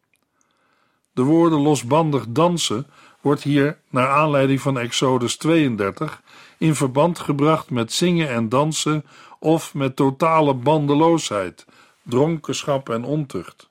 De 1.13 1.23
woorden 1.23 1.61
losbandig 1.61 2.25
dansen 2.29 2.87
wordt 3.21 3.43
hier, 3.43 3.79
naar 3.91 4.09
aanleiding 4.09 4.61
van 4.61 4.79
Exodus 4.79 5.37
32, 5.37 6.23
in 6.59 6.75
verband 6.75 7.19
gebracht 7.19 7.71
met 7.71 7.93
zingen 7.93 8.29
en 8.29 8.49
dansen 8.49 9.05
of 9.39 9.75
met 9.75 9.97
totale 9.97 10.55
bandeloosheid, 10.55 11.67
dronkenschap 12.05 12.89
en 12.89 13.05
ontucht. 13.05 13.69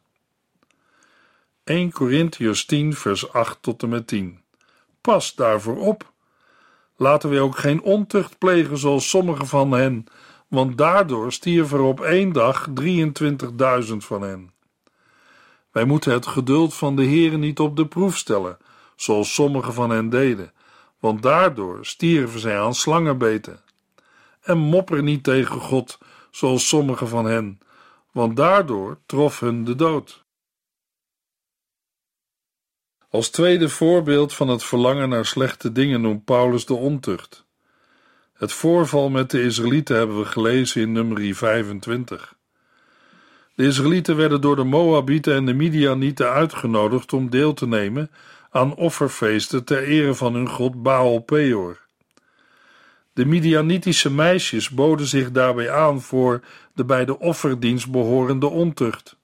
1 1.63 1.91
Corinthians 1.91 2.65
10, 2.65 2.93
vers 2.93 3.32
8 3.32 3.58
tot 3.62 3.84
en 3.84 3.89
met 3.89 4.08
10. 4.08 4.41
Pas 5.02 5.36
daarvoor 5.36 5.78
op. 5.78 6.12
Laten 6.96 7.30
we 7.30 7.39
ook 7.39 7.58
geen 7.58 7.82
ontucht 7.82 8.38
plegen 8.38 8.78
zoals 8.78 9.10
sommigen 9.10 9.48
van 9.48 9.72
hen, 9.72 10.06
want 10.48 10.78
daardoor 10.78 11.32
stierven 11.32 11.78
er 11.78 11.84
op 11.84 12.02
één 12.02 12.32
dag 12.32 12.67
23.000 12.82 13.96
van 13.98 14.22
hen. 14.22 14.52
Wij 15.72 15.86
moeten 15.86 16.12
het 16.12 16.28
geduld 16.28 16.74
van 16.74 16.96
de 16.96 17.04
Heeren 17.04 17.39
niet 17.39 17.60
op 17.60 17.76
de 17.76 17.88
proef 17.88 18.17
stellen, 18.17 18.58
zoals 18.96 19.34
sommigen 19.34 19.74
van 19.74 19.89
hen 19.89 20.10
deden, 20.10 20.52
want 21.00 21.22
daardoor 21.22 21.86
stierven 21.86 22.39
zij 22.39 22.60
aan 22.60 22.76
slangenbeten. 22.76 23.60
En 24.41 24.58
mopper 24.58 25.04
niet 25.04 25.24
tegen 25.24 25.62
God, 25.62 25.98
zoals 26.32 26.67
sommigen 26.67 27.08
van 27.08 27.26
hen, 27.26 27.60
want 28.13 28.36
daardoor 28.36 28.99
trof 29.06 29.39
hun 29.39 29.63
de 29.63 29.76
dood. 29.76 30.23
Als 33.10 33.30
tweede 33.30 33.69
voorbeeld 33.69 34.34
van 34.34 34.47
het 34.47 34.63
verlangen 34.63 35.10
naar 35.10 35.26
slechte 35.26 35.71
dingen 35.71 36.02
noemt 36.02 36.26
Paulus 36.26 36.65
de 36.65 36.73
ontucht. 36.73 37.45
Het 38.34 38.52
voorval 38.52 39.10
met 39.10 39.32
de 39.32 39.43
Israëlieten 39.43 39.95
hebben 39.95 40.19
we 40.19 40.26
gelezen 40.26 40.82
in 40.82 40.91
nummer 40.91 41.36
25. 41.36 42.36
De 43.56 43.65
Israëlieten 43.65 44.15
werden 44.15 44.41
door 44.41 44.56
de 44.56 44.63
Moabieten 44.63 45.36
en 45.36 45.45
de 45.45 45.54
Midianieten 45.54 46.30
uitgenodigd 46.30 47.13
om 47.13 47.30
deel 47.30 47.54
te 47.54 47.67
nemen 47.67 48.12
aan 48.49 48.76
offerfeesten 48.76 49.63
ter 49.63 49.84
ere 49.84 50.13
van 50.13 50.34
hun 50.34 50.49
god 50.49 50.84
Baal 50.84 51.19
Peor. 51.19 51.83
De 53.13 53.26
Midianitische 53.26 54.12
meisjes 54.12 54.69
boden 54.69 55.06
zich 55.08 55.32
daarbij 55.32 55.71
aan 55.71 56.02
voor 56.02 56.41
de 56.73 56.86
bij 56.86 57.06
de 57.06 57.19
offerdienst 57.19 57.91
behorende 57.91 58.47
ontucht. 58.47 59.15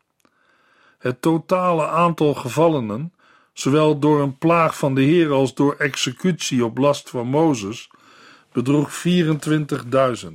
Het 0.98 1.22
totale 1.22 1.88
aantal 1.88 2.34
gevallenen, 2.34 3.14
zowel 3.54 4.00
door 4.00 4.22
een 4.22 4.38
plaag 4.38 4.78
van 4.78 4.96
de 4.96 5.02
Heer 5.02 5.32
als 5.32 5.54
door 5.54 5.76
executie 5.76 6.66
op 6.66 6.78
last 6.78 7.10
van 7.10 7.28
Mozes, 7.28 7.90
bedroeg 8.52 9.04
24.000. 9.08 10.32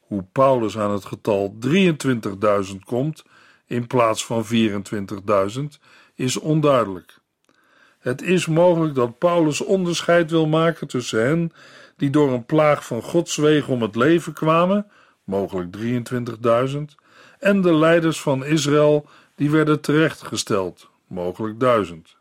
Hoe 0.00 0.24
Paulus 0.32 0.78
aan 0.78 0.90
het 0.90 1.04
getal 1.04 1.56
23.000 1.66 2.76
komt 2.84 3.24
in 3.66 3.86
plaats 3.86 4.24
van 4.24 4.44
24.000 5.56 5.62
is 6.14 6.36
onduidelijk. 6.36 7.18
Het 7.98 8.22
is 8.22 8.46
mogelijk 8.46 8.94
dat 8.94 9.18
Paulus 9.18 9.60
onderscheid 9.60 10.30
wil 10.30 10.46
maken 10.46 10.86
tussen 10.86 11.26
hen 11.26 11.52
die 11.96 12.10
door 12.10 12.32
een 12.32 12.46
plaag 12.46 12.86
van 12.86 13.02
Gods 13.02 13.36
wegen 13.36 13.72
om 13.72 13.82
het 13.82 13.94
leven 13.96 14.32
kwamen, 14.32 14.90
mogelijk 15.24 15.76
23.000, 15.76 16.80
en 17.38 17.60
de 17.60 17.74
leiders 17.74 18.20
van 18.20 18.44
Israël 18.44 19.06
die 19.34 19.50
werden 19.50 19.80
terechtgesteld, 19.80 20.88
mogelijk 21.06 21.60
1000. 21.60 22.16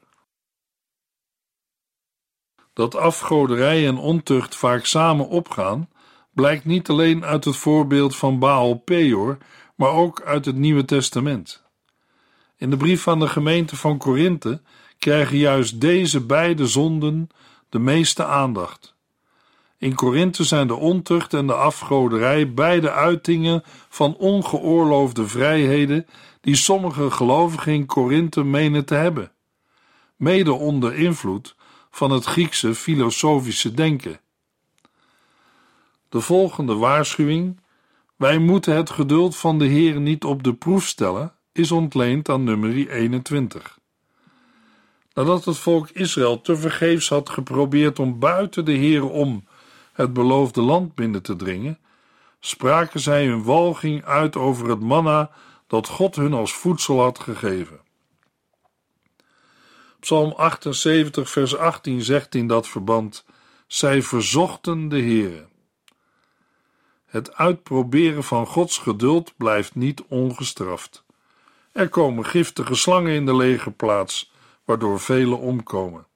Dat 2.73 2.95
afgoderij 2.95 3.88
en 3.88 3.97
ontucht 3.97 4.55
vaak 4.55 4.86
samen 4.86 5.27
opgaan, 5.27 5.89
blijkt 6.31 6.65
niet 6.65 6.89
alleen 6.89 7.25
uit 7.25 7.45
het 7.45 7.55
voorbeeld 7.55 8.15
van 8.15 8.39
Baal 8.39 8.73
Peor, 8.73 9.38
maar 9.75 9.91
ook 9.91 10.21
uit 10.21 10.45
het 10.45 10.55
Nieuwe 10.55 10.86
Testament. 10.86 11.63
In 12.57 12.69
de 12.69 12.77
brief 12.77 13.01
van 13.01 13.19
de 13.19 13.27
gemeente 13.27 13.75
van 13.75 13.97
Korinthe 13.97 14.62
krijgen 14.97 15.38
juist 15.38 15.81
deze 15.81 16.25
beide 16.25 16.67
zonden 16.67 17.29
de 17.69 17.79
meeste 17.79 18.25
aandacht. 18.25 18.92
In 19.84 19.96
Korinthe 19.96 20.43
zijn 20.43 20.67
de 20.67 20.76
ontucht 20.76 21.34
en 21.34 21.48
de 21.48 21.54
afgoderij 21.54 22.54
beide 22.54 22.91
uitingen 22.91 23.63
van 23.89 24.15
ongeoorloofde 24.15 25.28
vrijheden 25.28 26.06
die 26.41 26.56
sommige 26.56 27.12
gelovigen 27.12 27.74
in 27.74 27.86
Korinthe 27.86 28.43
menen 28.43 28.86
te 28.86 28.93
hebben, 28.93 29.32
mede 30.15 30.54
onder 30.54 30.96
invloed 30.96 31.56
van 31.91 32.12
het 32.12 32.26
Griekse 32.26 32.76
filosofische 32.76 33.74
denken. 33.74 34.19
De 36.10 36.22
volgende 36.22 36.76
waarschuwing: 36.76 37.60
wij 38.15 38.38
moeten 38.38 38.76
het 38.76 38.89
geduld 38.89 39.36
van 39.36 39.60
de 39.60 39.65
Heer 39.65 40.00
niet 40.00 40.24
op 40.24 40.43
de 40.43 40.54
proef 40.54 40.86
stellen, 40.86 41.34
is 41.52 41.72
ontleend 41.72 42.30
aan 42.30 42.43
nummer 42.43 42.89
21. 42.89 43.80
Nadat 45.13 45.46
het 45.46 45.58
volk 45.58 45.89
Israël 45.89 46.41
tevergeefs 46.41 47.10
had 47.10 47.30
geprobeerd 47.30 48.00
om 48.00 48.19
buiten 48.19 48.65
de 48.65 48.72
Heer 48.72 49.10
om 49.10 49.43
het 49.93 50.13
beloofde 50.13 50.62
land 50.62 50.95
binnen 50.95 51.21
te 51.21 51.36
dringen, 51.36 51.79
spraken 52.39 52.99
zij 52.99 53.25
hun 53.25 53.43
walging 53.43 54.06
uit 54.06 54.36
over 54.36 54.69
het 54.69 54.79
manna 54.79 55.32
dat 55.67 55.88
God 55.88 56.15
hun 56.15 56.34
als 56.34 56.53
voedsel 56.53 57.01
had 57.01 57.19
gegeven. 57.19 57.82
Psalm 59.99 60.32
78, 60.32 61.29
vers 61.29 61.58
18 61.58 62.01
zegt 62.01 62.36
in 62.36 62.47
dat 62.47 62.67
verband: 62.67 63.25
Zij 63.67 64.01
verzochten 64.01 64.89
de 64.89 65.01
Heere. 65.01 65.47
Het 67.06 67.36
uitproberen 67.36 68.23
van 68.23 68.47
Gods 68.47 68.77
geduld 68.77 69.34
blijft 69.38 69.75
niet 69.75 70.03
ongestraft. 70.08 71.03
Er 71.71 71.89
komen 71.89 72.25
giftige 72.25 72.75
slangen 72.75 73.12
in 73.12 73.25
de 73.25 73.36
legerplaats, 73.36 74.32
waardoor 74.65 74.99
velen 74.99 75.39
omkomen. 75.39 76.08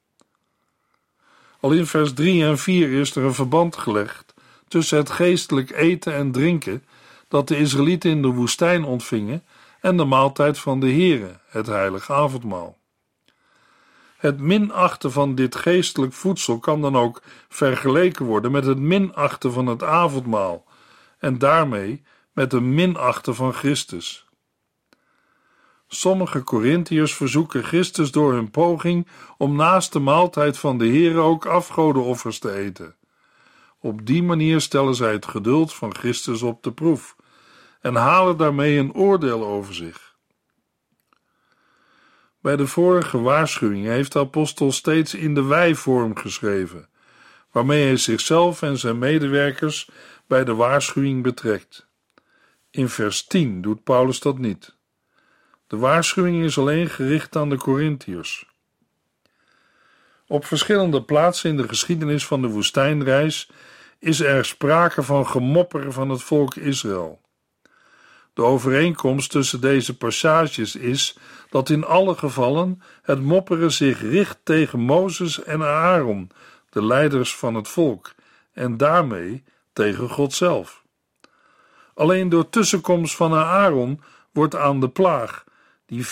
Al 1.67 1.73
in 1.73 1.88
vers 1.88 2.13
3 2.13 2.43
en 2.43 2.58
4 2.58 2.91
is 2.91 3.15
er 3.15 3.23
een 3.23 3.34
verband 3.34 3.77
gelegd 3.77 4.34
tussen 4.67 4.97
het 4.97 5.10
geestelijk 5.10 5.71
eten 5.71 6.13
en 6.13 6.32
drinken 6.32 6.84
dat 7.27 7.47
de 7.47 7.58
Israëlieten 7.58 8.10
in 8.10 8.21
de 8.21 8.27
woestijn 8.27 8.84
ontvingen 8.84 9.43
en 9.82 9.97
de 9.97 10.06
maaltijd 10.06 10.60
van 10.60 10.80
de 10.80 10.91
Heere, 10.91 11.39
het 11.47 11.67
heilige 11.67 12.13
avondmaal. 12.13 12.77
Het 14.17 14.39
minachten 14.39 15.12
van 15.12 15.36
dit 15.36 15.56
geestelijk 15.56 16.13
voedsel 16.13 16.60
kan 16.60 16.82
dan 16.82 16.95
ook 16.95 17.21
vergeleken 17.49 18.25
worden 18.25 18.51
met 18.51 18.65
het 18.65 18.80
minachten 18.80 19.53
van 19.53 19.67
het 19.67 19.84
avondmaal 19.84 20.65
en 21.19 21.38
daarmee 21.38 22.03
met 22.32 22.53
een 22.53 22.73
minachten 22.73 23.36
van 23.36 23.53
Christus. 23.53 24.26
Sommige 25.88 26.43
Corinthiërs 26.43 27.15
verzoeken 27.15 27.63
Christus 27.63 28.12
door 28.12 28.34
hun 28.34 28.52
poging 28.52 29.08
om 29.38 29.56
naast 29.56 29.93
de 29.93 30.00
maaltijd 30.00 30.58
van 30.58 30.78
de 30.78 30.86
Heer 30.86 31.17
ook 31.17 31.45
afgodenoffers 31.45 32.39
te 32.39 32.52
eten. 32.52 32.95
Op 33.80 34.06
die 34.06 34.23
manier 34.23 34.62
stellen 34.62 34.95
zij 34.95 35.12
het 35.12 35.26
geduld 35.26 35.73
van 35.73 35.95
Christus 35.95 36.41
op 36.41 36.63
de 36.63 36.71
proef 36.73 37.15
en 37.82 37.95
halen 37.95 38.38
daarmee 38.38 38.78
een 38.78 38.93
oordeel 38.93 39.45
over 39.45 39.76
zich. 39.76 40.15
Bij 42.41 42.56
de 42.56 42.67
vorige 42.67 43.21
waarschuwing 43.21 43.86
heeft 43.86 44.12
de 44.13 44.19
apostel 44.19 44.71
steeds 44.71 45.13
in 45.13 45.34
de 45.34 45.43
wij-vorm 45.43 46.17
geschreven, 46.17 46.89
waarmee 47.52 47.86
hij 47.86 47.97
zichzelf 47.97 48.62
en 48.62 48.78
zijn 48.78 49.00
medewerkers 49.00 49.89
bij 50.28 50.43
de 50.43 50.56
waarschuwing 50.56 51.23
betrekt. 51.23 51.88
In 52.71 52.89
vers 52.89 53.26
10 53.26 53.62
doet 53.62 53.84
Paulus 53.84 54.19
dat 54.19 54.38
niet. 54.38 54.76
De 55.67 55.77
waarschuwing 55.77 56.43
is 56.43 56.58
alleen 56.58 56.89
gericht 56.89 57.36
aan 57.36 57.49
de 57.49 57.58
Corinthiërs. 57.58 58.45
Op 60.27 60.45
verschillende 60.45 61.03
plaatsen 61.03 61.49
in 61.49 61.58
de 61.58 61.67
geschiedenis 61.67 62.25
van 62.25 62.41
de 62.41 62.47
woestijnreis 62.47 63.49
is 63.99 64.19
er 64.19 64.45
sprake 64.45 65.03
van 65.03 65.27
gemopper 65.27 65.93
van 65.93 66.10
het 66.10 66.23
volk 66.23 66.56
Israël. 66.56 67.21
De 68.34 68.43
overeenkomst 68.43 69.32
tussen 69.32 69.62
deze 69.62 69.97
passages 69.97 70.75
is 70.75 71.17
dat 71.49 71.69
in 71.69 71.86
alle 71.86 72.15
gevallen 72.15 72.82
het 73.01 73.21
mopperen 73.21 73.71
zich 73.71 74.01
richt 74.01 74.39
tegen 74.43 74.80
Mozes 74.80 75.43
en 75.43 75.63
Aaron, 75.63 76.30
de 76.69 76.86
leiders 76.86 77.36
van 77.36 77.56
het 77.56 77.67
volk, 77.67 78.13
en 78.53 78.77
daarmee 78.77 79.43
tegen 79.73 80.10
God 80.10 80.34
zelf. 80.34 80.84
Alleen 81.93 82.30
door 82.30 82.49
tussenkomst 82.49 83.15
van 83.15 83.34
Aaron 83.34 84.01
wordt 84.32 84.56
aan 84.56 84.80
de 84.80 84.89
plaag, 84.89 85.43
die 85.88 86.06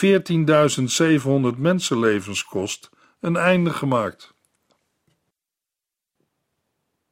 14.700 1.54 1.58
mensenlevens 1.58 2.44
kost, 2.46 2.90
een 3.20 3.36
einde 3.36 3.70
gemaakt. 3.70 4.34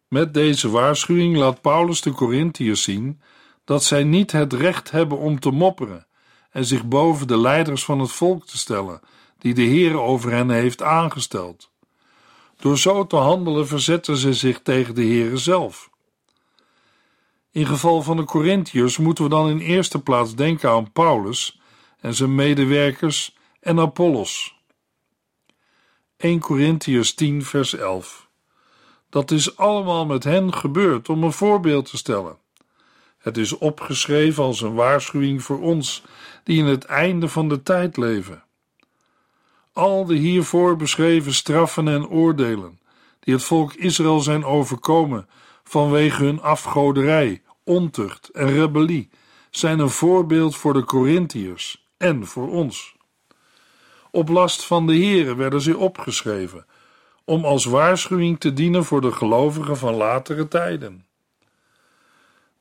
Met 0.08 0.34
deze 0.34 0.69
waarschuwing 0.69 1.38
laat 1.38 1.62
Paulus 1.62 2.02
de 2.02 2.12
Corinthiërs 2.12 2.84
zien 2.84 3.21
dat 3.63 3.84
zij 3.84 4.04
niet 4.04 4.32
het 4.32 4.54
recht 4.54 4.91
hebben 4.91 5.17
om 5.17 5.39
te 5.39 5.52
mopperen 5.52 6.08
en 6.52 6.65
zich 6.65 6.86
boven 6.86 7.28
de 7.28 7.38
leiders 7.38 7.86
van 7.86 7.99
het 7.99 8.12
volk 8.12 8.45
te 8.45 8.58
stellen, 8.58 9.02
die 9.38 9.54
de 9.54 9.62
Heer 9.62 9.99
over 9.99 10.32
hen 10.32 10.49
heeft 10.49 10.82
aangesteld. 10.82 11.71
Door 12.60 12.78
zo 12.78 13.08
te 13.08 13.15
handelen 13.15 13.67
verzetten 13.67 14.17
ze 14.17 14.34
zich 14.34 14.62
tegen 14.62 14.95
de 14.95 15.06
Heere 15.06 15.38
zelf. 15.38 15.89
In 17.52 17.65
geval 17.65 18.02
van 18.02 18.17
de 18.17 18.23
Corinthiërs 18.23 18.97
moeten 18.97 19.23
we 19.23 19.30
dan 19.30 19.49
in 19.49 19.60
eerste 19.60 20.02
plaats 20.02 20.36
denken 20.36 20.69
aan 20.69 20.91
Paulus 20.91 21.62
en 22.03 22.13
zijn 22.13 22.35
medewerkers 22.35 23.35
en 23.59 23.79
Apollos. 23.79 24.55
1 26.17 26.39
Corinthiërs 26.39 27.13
10 27.13 27.43
vers 27.43 27.75
11 27.75 28.27
Dat 29.09 29.31
is 29.31 29.57
allemaal 29.57 30.05
met 30.05 30.23
hen 30.23 30.53
gebeurd 30.53 31.09
om 31.09 31.23
een 31.23 31.33
voorbeeld 31.33 31.89
te 31.89 31.97
stellen. 31.97 32.37
Het 33.17 33.37
is 33.37 33.57
opgeschreven 33.57 34.43
als 34.43 34.61
een 34.61 34.73
waarschuwing 34.73 35.43
voor 35.43 35.61
ons 35.61 36.03
die 36.43 36.57
in 36.57 36.65
het 36.65 36.85
einde 36.85 37.27
van 37.27 37.49
de 37.49 37.63
tijd 37.63 37.97
leven. 37.97 38.43
Al 39.73 40.05
de 40.05 40.15
hiervoor 40.15 40.75
beschreven 40.75 41.33
straffen 41.33 41.87
en 41.87 42.07
oordelen 42.07 42.79
die 43.19 43.33
het 43.33 43.43
volk 43.43 43.73
Israël 43.73 44.19
zijn 44.19 44.45
overkomen 44.45 45.29
vanwege 45.63 46.23
hun 46.23 46.41
afgoderij, 46.41 47.41
ontucht 47.63 48.29
en 48.29 48.47
rebellie, 48.47 49.09
zijn 49.49 49.79
een 49.79 49.89
voorbeeld 49.89 50.55
voor 50.55 50.73
de 50.73 50.83
Corinthiërs 50.83 51.82
en 52.03 52.25
voor 52.25 52.49
ons. 52.49 52.95
Op 54.11 54.29
last 54.29 54.65
van 54.65 54.87
de 54.87 54.97
Here 54.97 55.35
werden 55.35 55.61
ze 55.61 55.77
opgeschreven, 55.77 56.65
om 57.25 57.45
als 57.45 57.65
waarschuwing 57.65 58.39
te 58.39 58.53
dienen 58.53 58.85
voor 58.85 59.01
de 59.01 59.11
gelovigen 59.11 59.77
van 59.77 59.93
latere 59.93 60.47
tijden. 60.47 61.05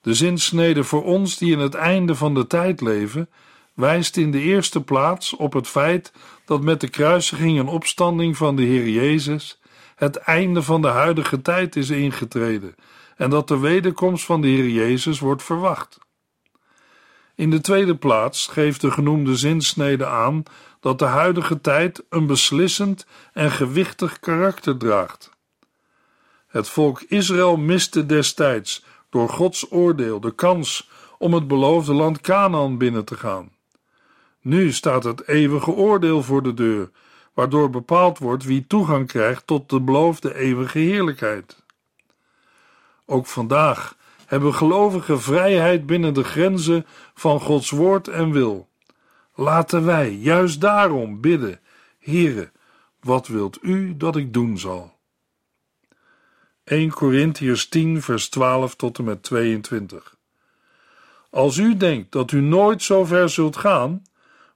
De 0.00 0.14
zinsnede 0.14 0.84
voor 0.84 1.04
ons 1.04 1.38
die 1.38 1.52
in 1.52 1.58
het 1.58 1.74
einde 1.74 2.14
van 2.14 2.34
de 2.34 2.46
tijd 2.46 2.80
leven, 2.80 3.30
wijst 3.74 4.16
in 4.16 4.30
de 4.30 4.40
eerste 4.40 4.82
plaats 4.82 5.36
op 5.36 5.52
het 5.52 5.68
feit 5.68 6.12
dat 6.44 6.62
met 6.62 6.80
de 6.80 6.88
kruisiging 6.88 7.58
en 7.58 7.68
opstanding 7.68 8.36
van 8.36 8.56
de 8.56 8.62
Heer 8.62 8.88
Jezus 8.88 9.60
het 9.94 10.16
einde 10.16 10.62
van 10.62 10.82
de 10.82 10.88
huidige 10.88 11.42
tijd 11.42 11.76
is 11.76 11.90
ingetreden 11.90 12.74
en 13.16 13.30
dat 13.30 13.48
de 13.48 13.58
wederkomst 13.58 14.24
van 14.24 14.40
de 14.40 14.48
Heer 14.48 14.68
Jezus 14.68 15.20
wordt 15.20 15.42
verwacht. 15.42 15.98
In 17.34 17.50
de 17.50 17.60
tweede 17.60 17.96
plaats 17.96 18.46
geeft 18.46 18.80
de 18.80 18.90
genoemde 18.90 19.36
zinsnede 19.36 20.06
aan 20.06 20.42
dat 20.80 20.98
de 20.98 21.04
huidige 21.04 21.60
tijd 21.60 22.04
een 22.08 22.26
beslissend 22.26 23.06
en 23.32 23.50
gewichtig 23.50 24.20
karakter 24.20 24.76
draagt. 24.76 25.30
Het 26.46 26.68
volk 26.68 27.00
Israël 27.00 27.56
miste 27.56 28.06
destijds 28.06 28.84
door 29.10 29.28
Gods 29.28 29.70
oordeel 29.70 30.20
de 30.20 30.34
kans 30.34 30.90
om 31.18 31.34
het 31.34 31.48
beloofde 31.48 31.92
land 31.92 32.20
Canaan 32.20 32.78
binnen 32.78 33.04
te 33.04 33.16
gaan. 33.16 33.52
Nu 34.40 34.72
staat 34.72 35.04
het 35.04 35.28
eeuwige 35.28 35.70
oordeel 35.70 36.22
voor 36.22 36.42
de 36.42 36.54
deur, 36.54 36.90
waardoor 37.34 37.70
bepaald 37.70 38.18
wordt 38.18 38.44
wie 38.44 38.66
toegang 38.66 39.06
krijgt 39.06 39.46
tot 39.46 39.70
de 39.70 39.80
beloofde 39.80 40.34
eeuwige 40.34 40.78
heerlijkheid. 40.78 41.62
Ook 43.06 43.26
vandaag 43.26 43.96
hebben 44.32 44.54
gelovigen 44.54 45.20
vrijheid 45.20 45.86
binnen 45.86 46.14
de 46.14 46.24
grenzen 46.24 46.86
van 47.14 47.40
Gods 47.40 47.70
woord 47.70 48.08
en 48.08 48.32
wil. 48.32 48.68
Laten 49.34 49.84
wij 49.84 50.10
juist 50.10 50.60
daarom 50.60 51.20
bidden: 51.20 51.60
Heere, 51.98 52.50
wat 53.00 53.26
wilt 53.26 53.58
u 53.62 53.96
dat 53.96 54.16
ik 54.16 54.32
doen 54.32 54.58
zal? 54.58 54.98
1 56.64 56.90
Corinthiërs 56.90 57.68
10, 57.68 58.02
vers 58.02 58.28
12 58.28 58.74
tot 58.74 58.98
en 58.98 59.04
met 59.04 59.22
22. 59.22 60.16
Als 61.30 61.56
u 61.56 61.76
denkt 61.76 62.12
dat 62.12 62.32
u 62.32 62.40
nooit 62.40 62.82
zo 62.82 63.04
ver 63.04 63.28
zult 63.28 63.56
gaan, 63.56 64.02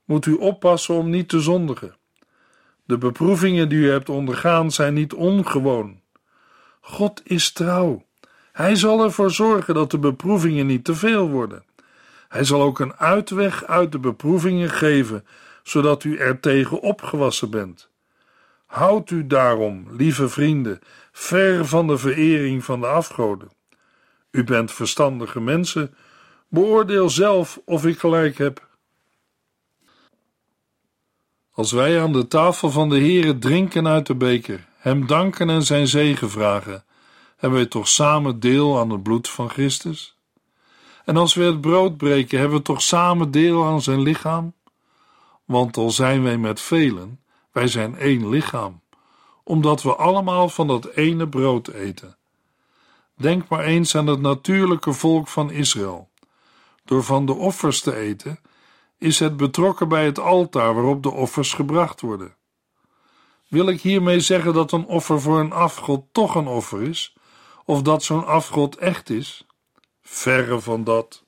moet 0.05 0.25
u 0.25 0.33
oppassen 0.33 0.95
om 0.95 1.09
niet 1.09 1.29
te 1.29 1.39
zondigen. 1.39 1.95
De 2.83 2.97
beproevingen 2.97 3.69
die 3.69 3.77
u 3.77 3.89
hebt 3.89 4.09
ondergaan 4.09 4.71
zijn 4.71 4.93
niet 4.93 5.13
ongewoon. 5.13 6.01
God 6.81 7.21
is 7.23 7.51
trouw. 7.51 8.06
Hij 8.57 8.75
zal 8.75 9.03
ervoor 9.03 9.31
zorgen 9.31 9.73
dat 9.73 9.91
de 9.91 9.99
beproevingen 9.99 10.65
niet 10.65 10.83
te 10.83 10.95
veel 10.95 11.29
worden. 11.29 11.63
Hij 12.27 12.43
zal 12.43 12.61
ook 12.61 12.79
een 12.79 12.95
uitweg 12.95 13.63
uit 13.65 13.91
de 13.91 13.99
beproevingen 13.99 14.69
geven, 14.69 15.25
zodat 15.63 16.03
u 16.03 16.17
er 16.17 16.39
tegen 16.39 16.81
opgewassen 16.81 17.49
bent. 17.49 17.89
Houd 18.65 19.09
u 19.09 19.27
daarom, 19.27 19.87
lieve 19.91 20.29
vrienden, 20.29 20.79
ver 21.11 21.65
van 21.65 21.87
de 21.87 21.97
verering 21.97 22.63
van 22.63 22.79
de 22.79 22.87
afgoden. 22.87 23.49
U 24.31 24.43
bent 24.43 24.71
verstandige 24.71 25.39
mensen, 25.39 25.95
beoordeel 26.47 27.09
zelf 27.09 27.59
of 27.65 27.85
ik 27.85 27.99
gelijk 27.99 28.37
heb. 28.37 28.67
Als 31.51 31.71
wij 31.71 32.01
aan 32.01 32.13
de 32.13 32.27
tafel 32.27 32.69
van 32.69 32.89
de 32.89 32.99
Heere 32.99 33.37
drinken 33.37 33.87
uit 33.87 34.05
de 34.05 34.15
beker, 34.15 34.67
hem 34.77 35.07
danken 35.07 35.49
en 35.49 35.63
zijn 35.63 35.87
zegen 35.87 36.29
vragen, 36.29 36.85
hebben 37.37 37.59
wij 37.59 37.67
toch 37.67 37.87
samen 37.87 38.39
deel 38.39 38.79
aan 38.79 38.89
het 38.89 39.03
bloed 39.03 39.29
van 39.29 39.49
Christus? 39.49 40.17
En 41.05 41.17
als 41.17 41.33
we 41.33 41.43
het 41.43 41.61
brood 41.61 41.97
breken, 41.97 42.39
hebben 42.39 42.57
we 42.57 42.63
toch 42.63 42.81
samen 42.81 43.31
deel 43.31 43.65
aan 43.65 43.81
zijn 43.81 44.01
lichaam? 44.01 44.53
Want 45.45 45.77
al 45.77 45.91
zijn 45.91 46.23
wij 46.23 46.37
met 46.37 46.61
velen, 46.61 47.19
wij 47.51 47.67
zijn 47.67 47.97
één 47.97 48.29
lichaam, 48.29 48.81
omdat 49.43 49.81
we 49.81 49.95
allemaal 49.95 50.49
van 50.49 50.67
dat 50.67 50.85
ene 50.85 51.27
brood 51.27 51.67
eten. 51.67 52.17
Denk 53.15 53.47
maar 53.47 53.63
eens 53.63 53.95
aan 53.95 54.07
het 54.07 54.21
natuurlijke 54.21 54.93
volk 54.93 55.27
van 55.27 55.51
Israël. 55.51 56.09
Door 56.85 57.03
van 57.03 57.25
de 57.25 57.33
offers 57.33 57.81
te 57.81 57.95
eten, 57.95 58.39
is 58.97 59.19
het 59.19 59.37
betrokken 59.37 59.87
bij 59.87 60.05
het 60.05 60.19
altaar 60.19 60.73
waarop 60.73 61.03
de 61.03 61.11
offers 61.11 61.53
gebracht 61.53 62.01
worden. 62.01 62.35
Wil 63.47 63.67
ik 63.67 63.81
hiermee 63.81 64.19
zeggen 64.19 64.53
dat 64.53 64.71
een 64.71 64.85
offer 64.85 65.21
voor 65.21 65.39
een 65.39 65.51
afgod 65.51 66.05
toch 66.11 66.35
een 66.35 66.47
offer 66.47 66.81
is, 66.81 67.16
of 67.67 67.81
dat 67.81 68.03
zo'n 68.03 68.25
afgod 68.25 68.75
echt 68.75 69.09
is? 69.09 69.45
Verre 70.01 70.59
van 70.59 70.83
dat. 70.83 71.23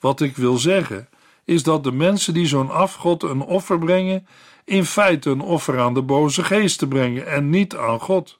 Wat 0.00 0.20
ik 0.20 0.36
wil 0.36 0.56
zeggen 0.56 1.08
is 1.44 1.62
dat 1.62 1.84
de 1.84 1.92
mensen 1.92 2.34
die 2.34 2.46
zo'n 2.46 2.70
afgod 2.70 3.22
een 3.22 3.40
offer 3.40 3.78
brengen, 3.78 4.26
in 4.64 4.84
feite 4.84 5.30
een 5.30 5.40
offer 5.40 5.80
aan 5.80 5.94
de 5.94 6.02
boze 6.02 6.44
geesten 6.44 6.88
brengen 6.88 7.26
en 7.26 7.50
niet 7.50 7.76
aan 7.76 8.00
God. 8.00 8.38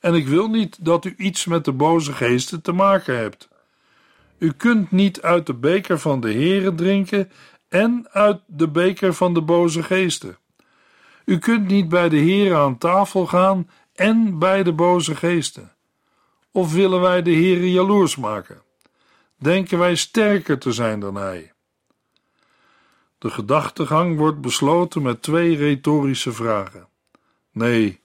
En 0.00 0.14
ik 0.14 0.28
wil 0.28 0.48
niet 0.48 0.84
dat 0.84 1.04
u 1.04 1.14
iets 1.16 1.44
met 1.44 1.64
de 1.64 1.72
boze 1.72 2.12
geesten 2.12 2.62
te 2.62 2.72
maken 2.72 3.16
hebt. 3.16 3.48
U 4.38 4.52
kunt 4.52 4.90
niet 4.90 5.22
uit 5.22 5.46
de 5.46 5.54
beker 5.54 5.98
van 5.98 6.20
de 6.20 6.32
Heere 6.32 6.74
drinken 6.74 7.30
en 7.68 8.08
uit 8.10 8.40
de 8.46 8.68
beker 8.68 9.14
van 9.14 9.34
de 9.34 9.42
boze 9.42 9.82
geesten. 9.82 10.38
U 11.24 11.38
kunt 11.38 11.66
niet 11.66 11.88
bij 11.88 12.08
de 12.08 12.18
Heere 12.18 12.56
aan 12.56 12.78
tafel 12.78 13.26
gaan 13.26 13.70
en 13.94 14.38
bij 14.38 14.62
de 14.62 14.72
boze 14.72 15.16
geesten. 15.16 15.72
Of 16.52 16.72
willen 16.72 17.00
wij 17.00 17.22
de 17.22 17.32
Heere 17.32 17.72
jaloers 17.72 18.16
maken? 18.16 18.62
Denken 19.36 19.78
wij 19.78 19.94
sterker 19.94 20.58
te 20.58 20.72
zijn 20.72 21.00
dan 21.00 21.14
Hij? 21.14 21.52
De 23.18 23.30
gedachtegang 23.30 24.16
wordt 24.16 24.40
besloten 24.40 25.02
met 25.02 25.22
twee 25.22 25.56
retorische 25.56 26.32
vragen. 26.32 26.88
Nee, 27.52 28.00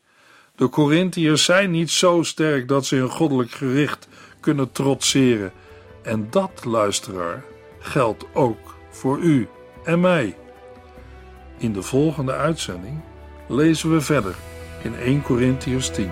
de 0.56 0.70
Corinthiërs 0.70 1.44
zijn 1.44 1.72
niet 1.72 1.92
zo 1.92 2.24
sterk 2.24 2.68
dat 2.68 2.86
ze 2.86 2.98
een 2.98 3.10
goddelijk 3.10 3.52
gericht 3.52 4.08
kunnen 4.40 4.72
trotseren. 4.72 5.52
En 6.02 6.28
dat, 6.30 6.66
luisteraar, 6.66 7.44
geldt 7.80 8.26
ook 8.34 8.76
voor 8.90 9.20
u 9.20 9.48
en 9.84 10.00
mij. 10.00 10.38
In 11.58 11.74
de 11.74 11.82
volgende 11.82 12.34
uitzending 12.34 13.02
lezen 13.48 13.92
we 13.92 14.02
verder 14.02 14.36
in 14.84 14.96
1 14.96 15.22
Corinthiërs 15.22 15.90
10. 15.90 16.12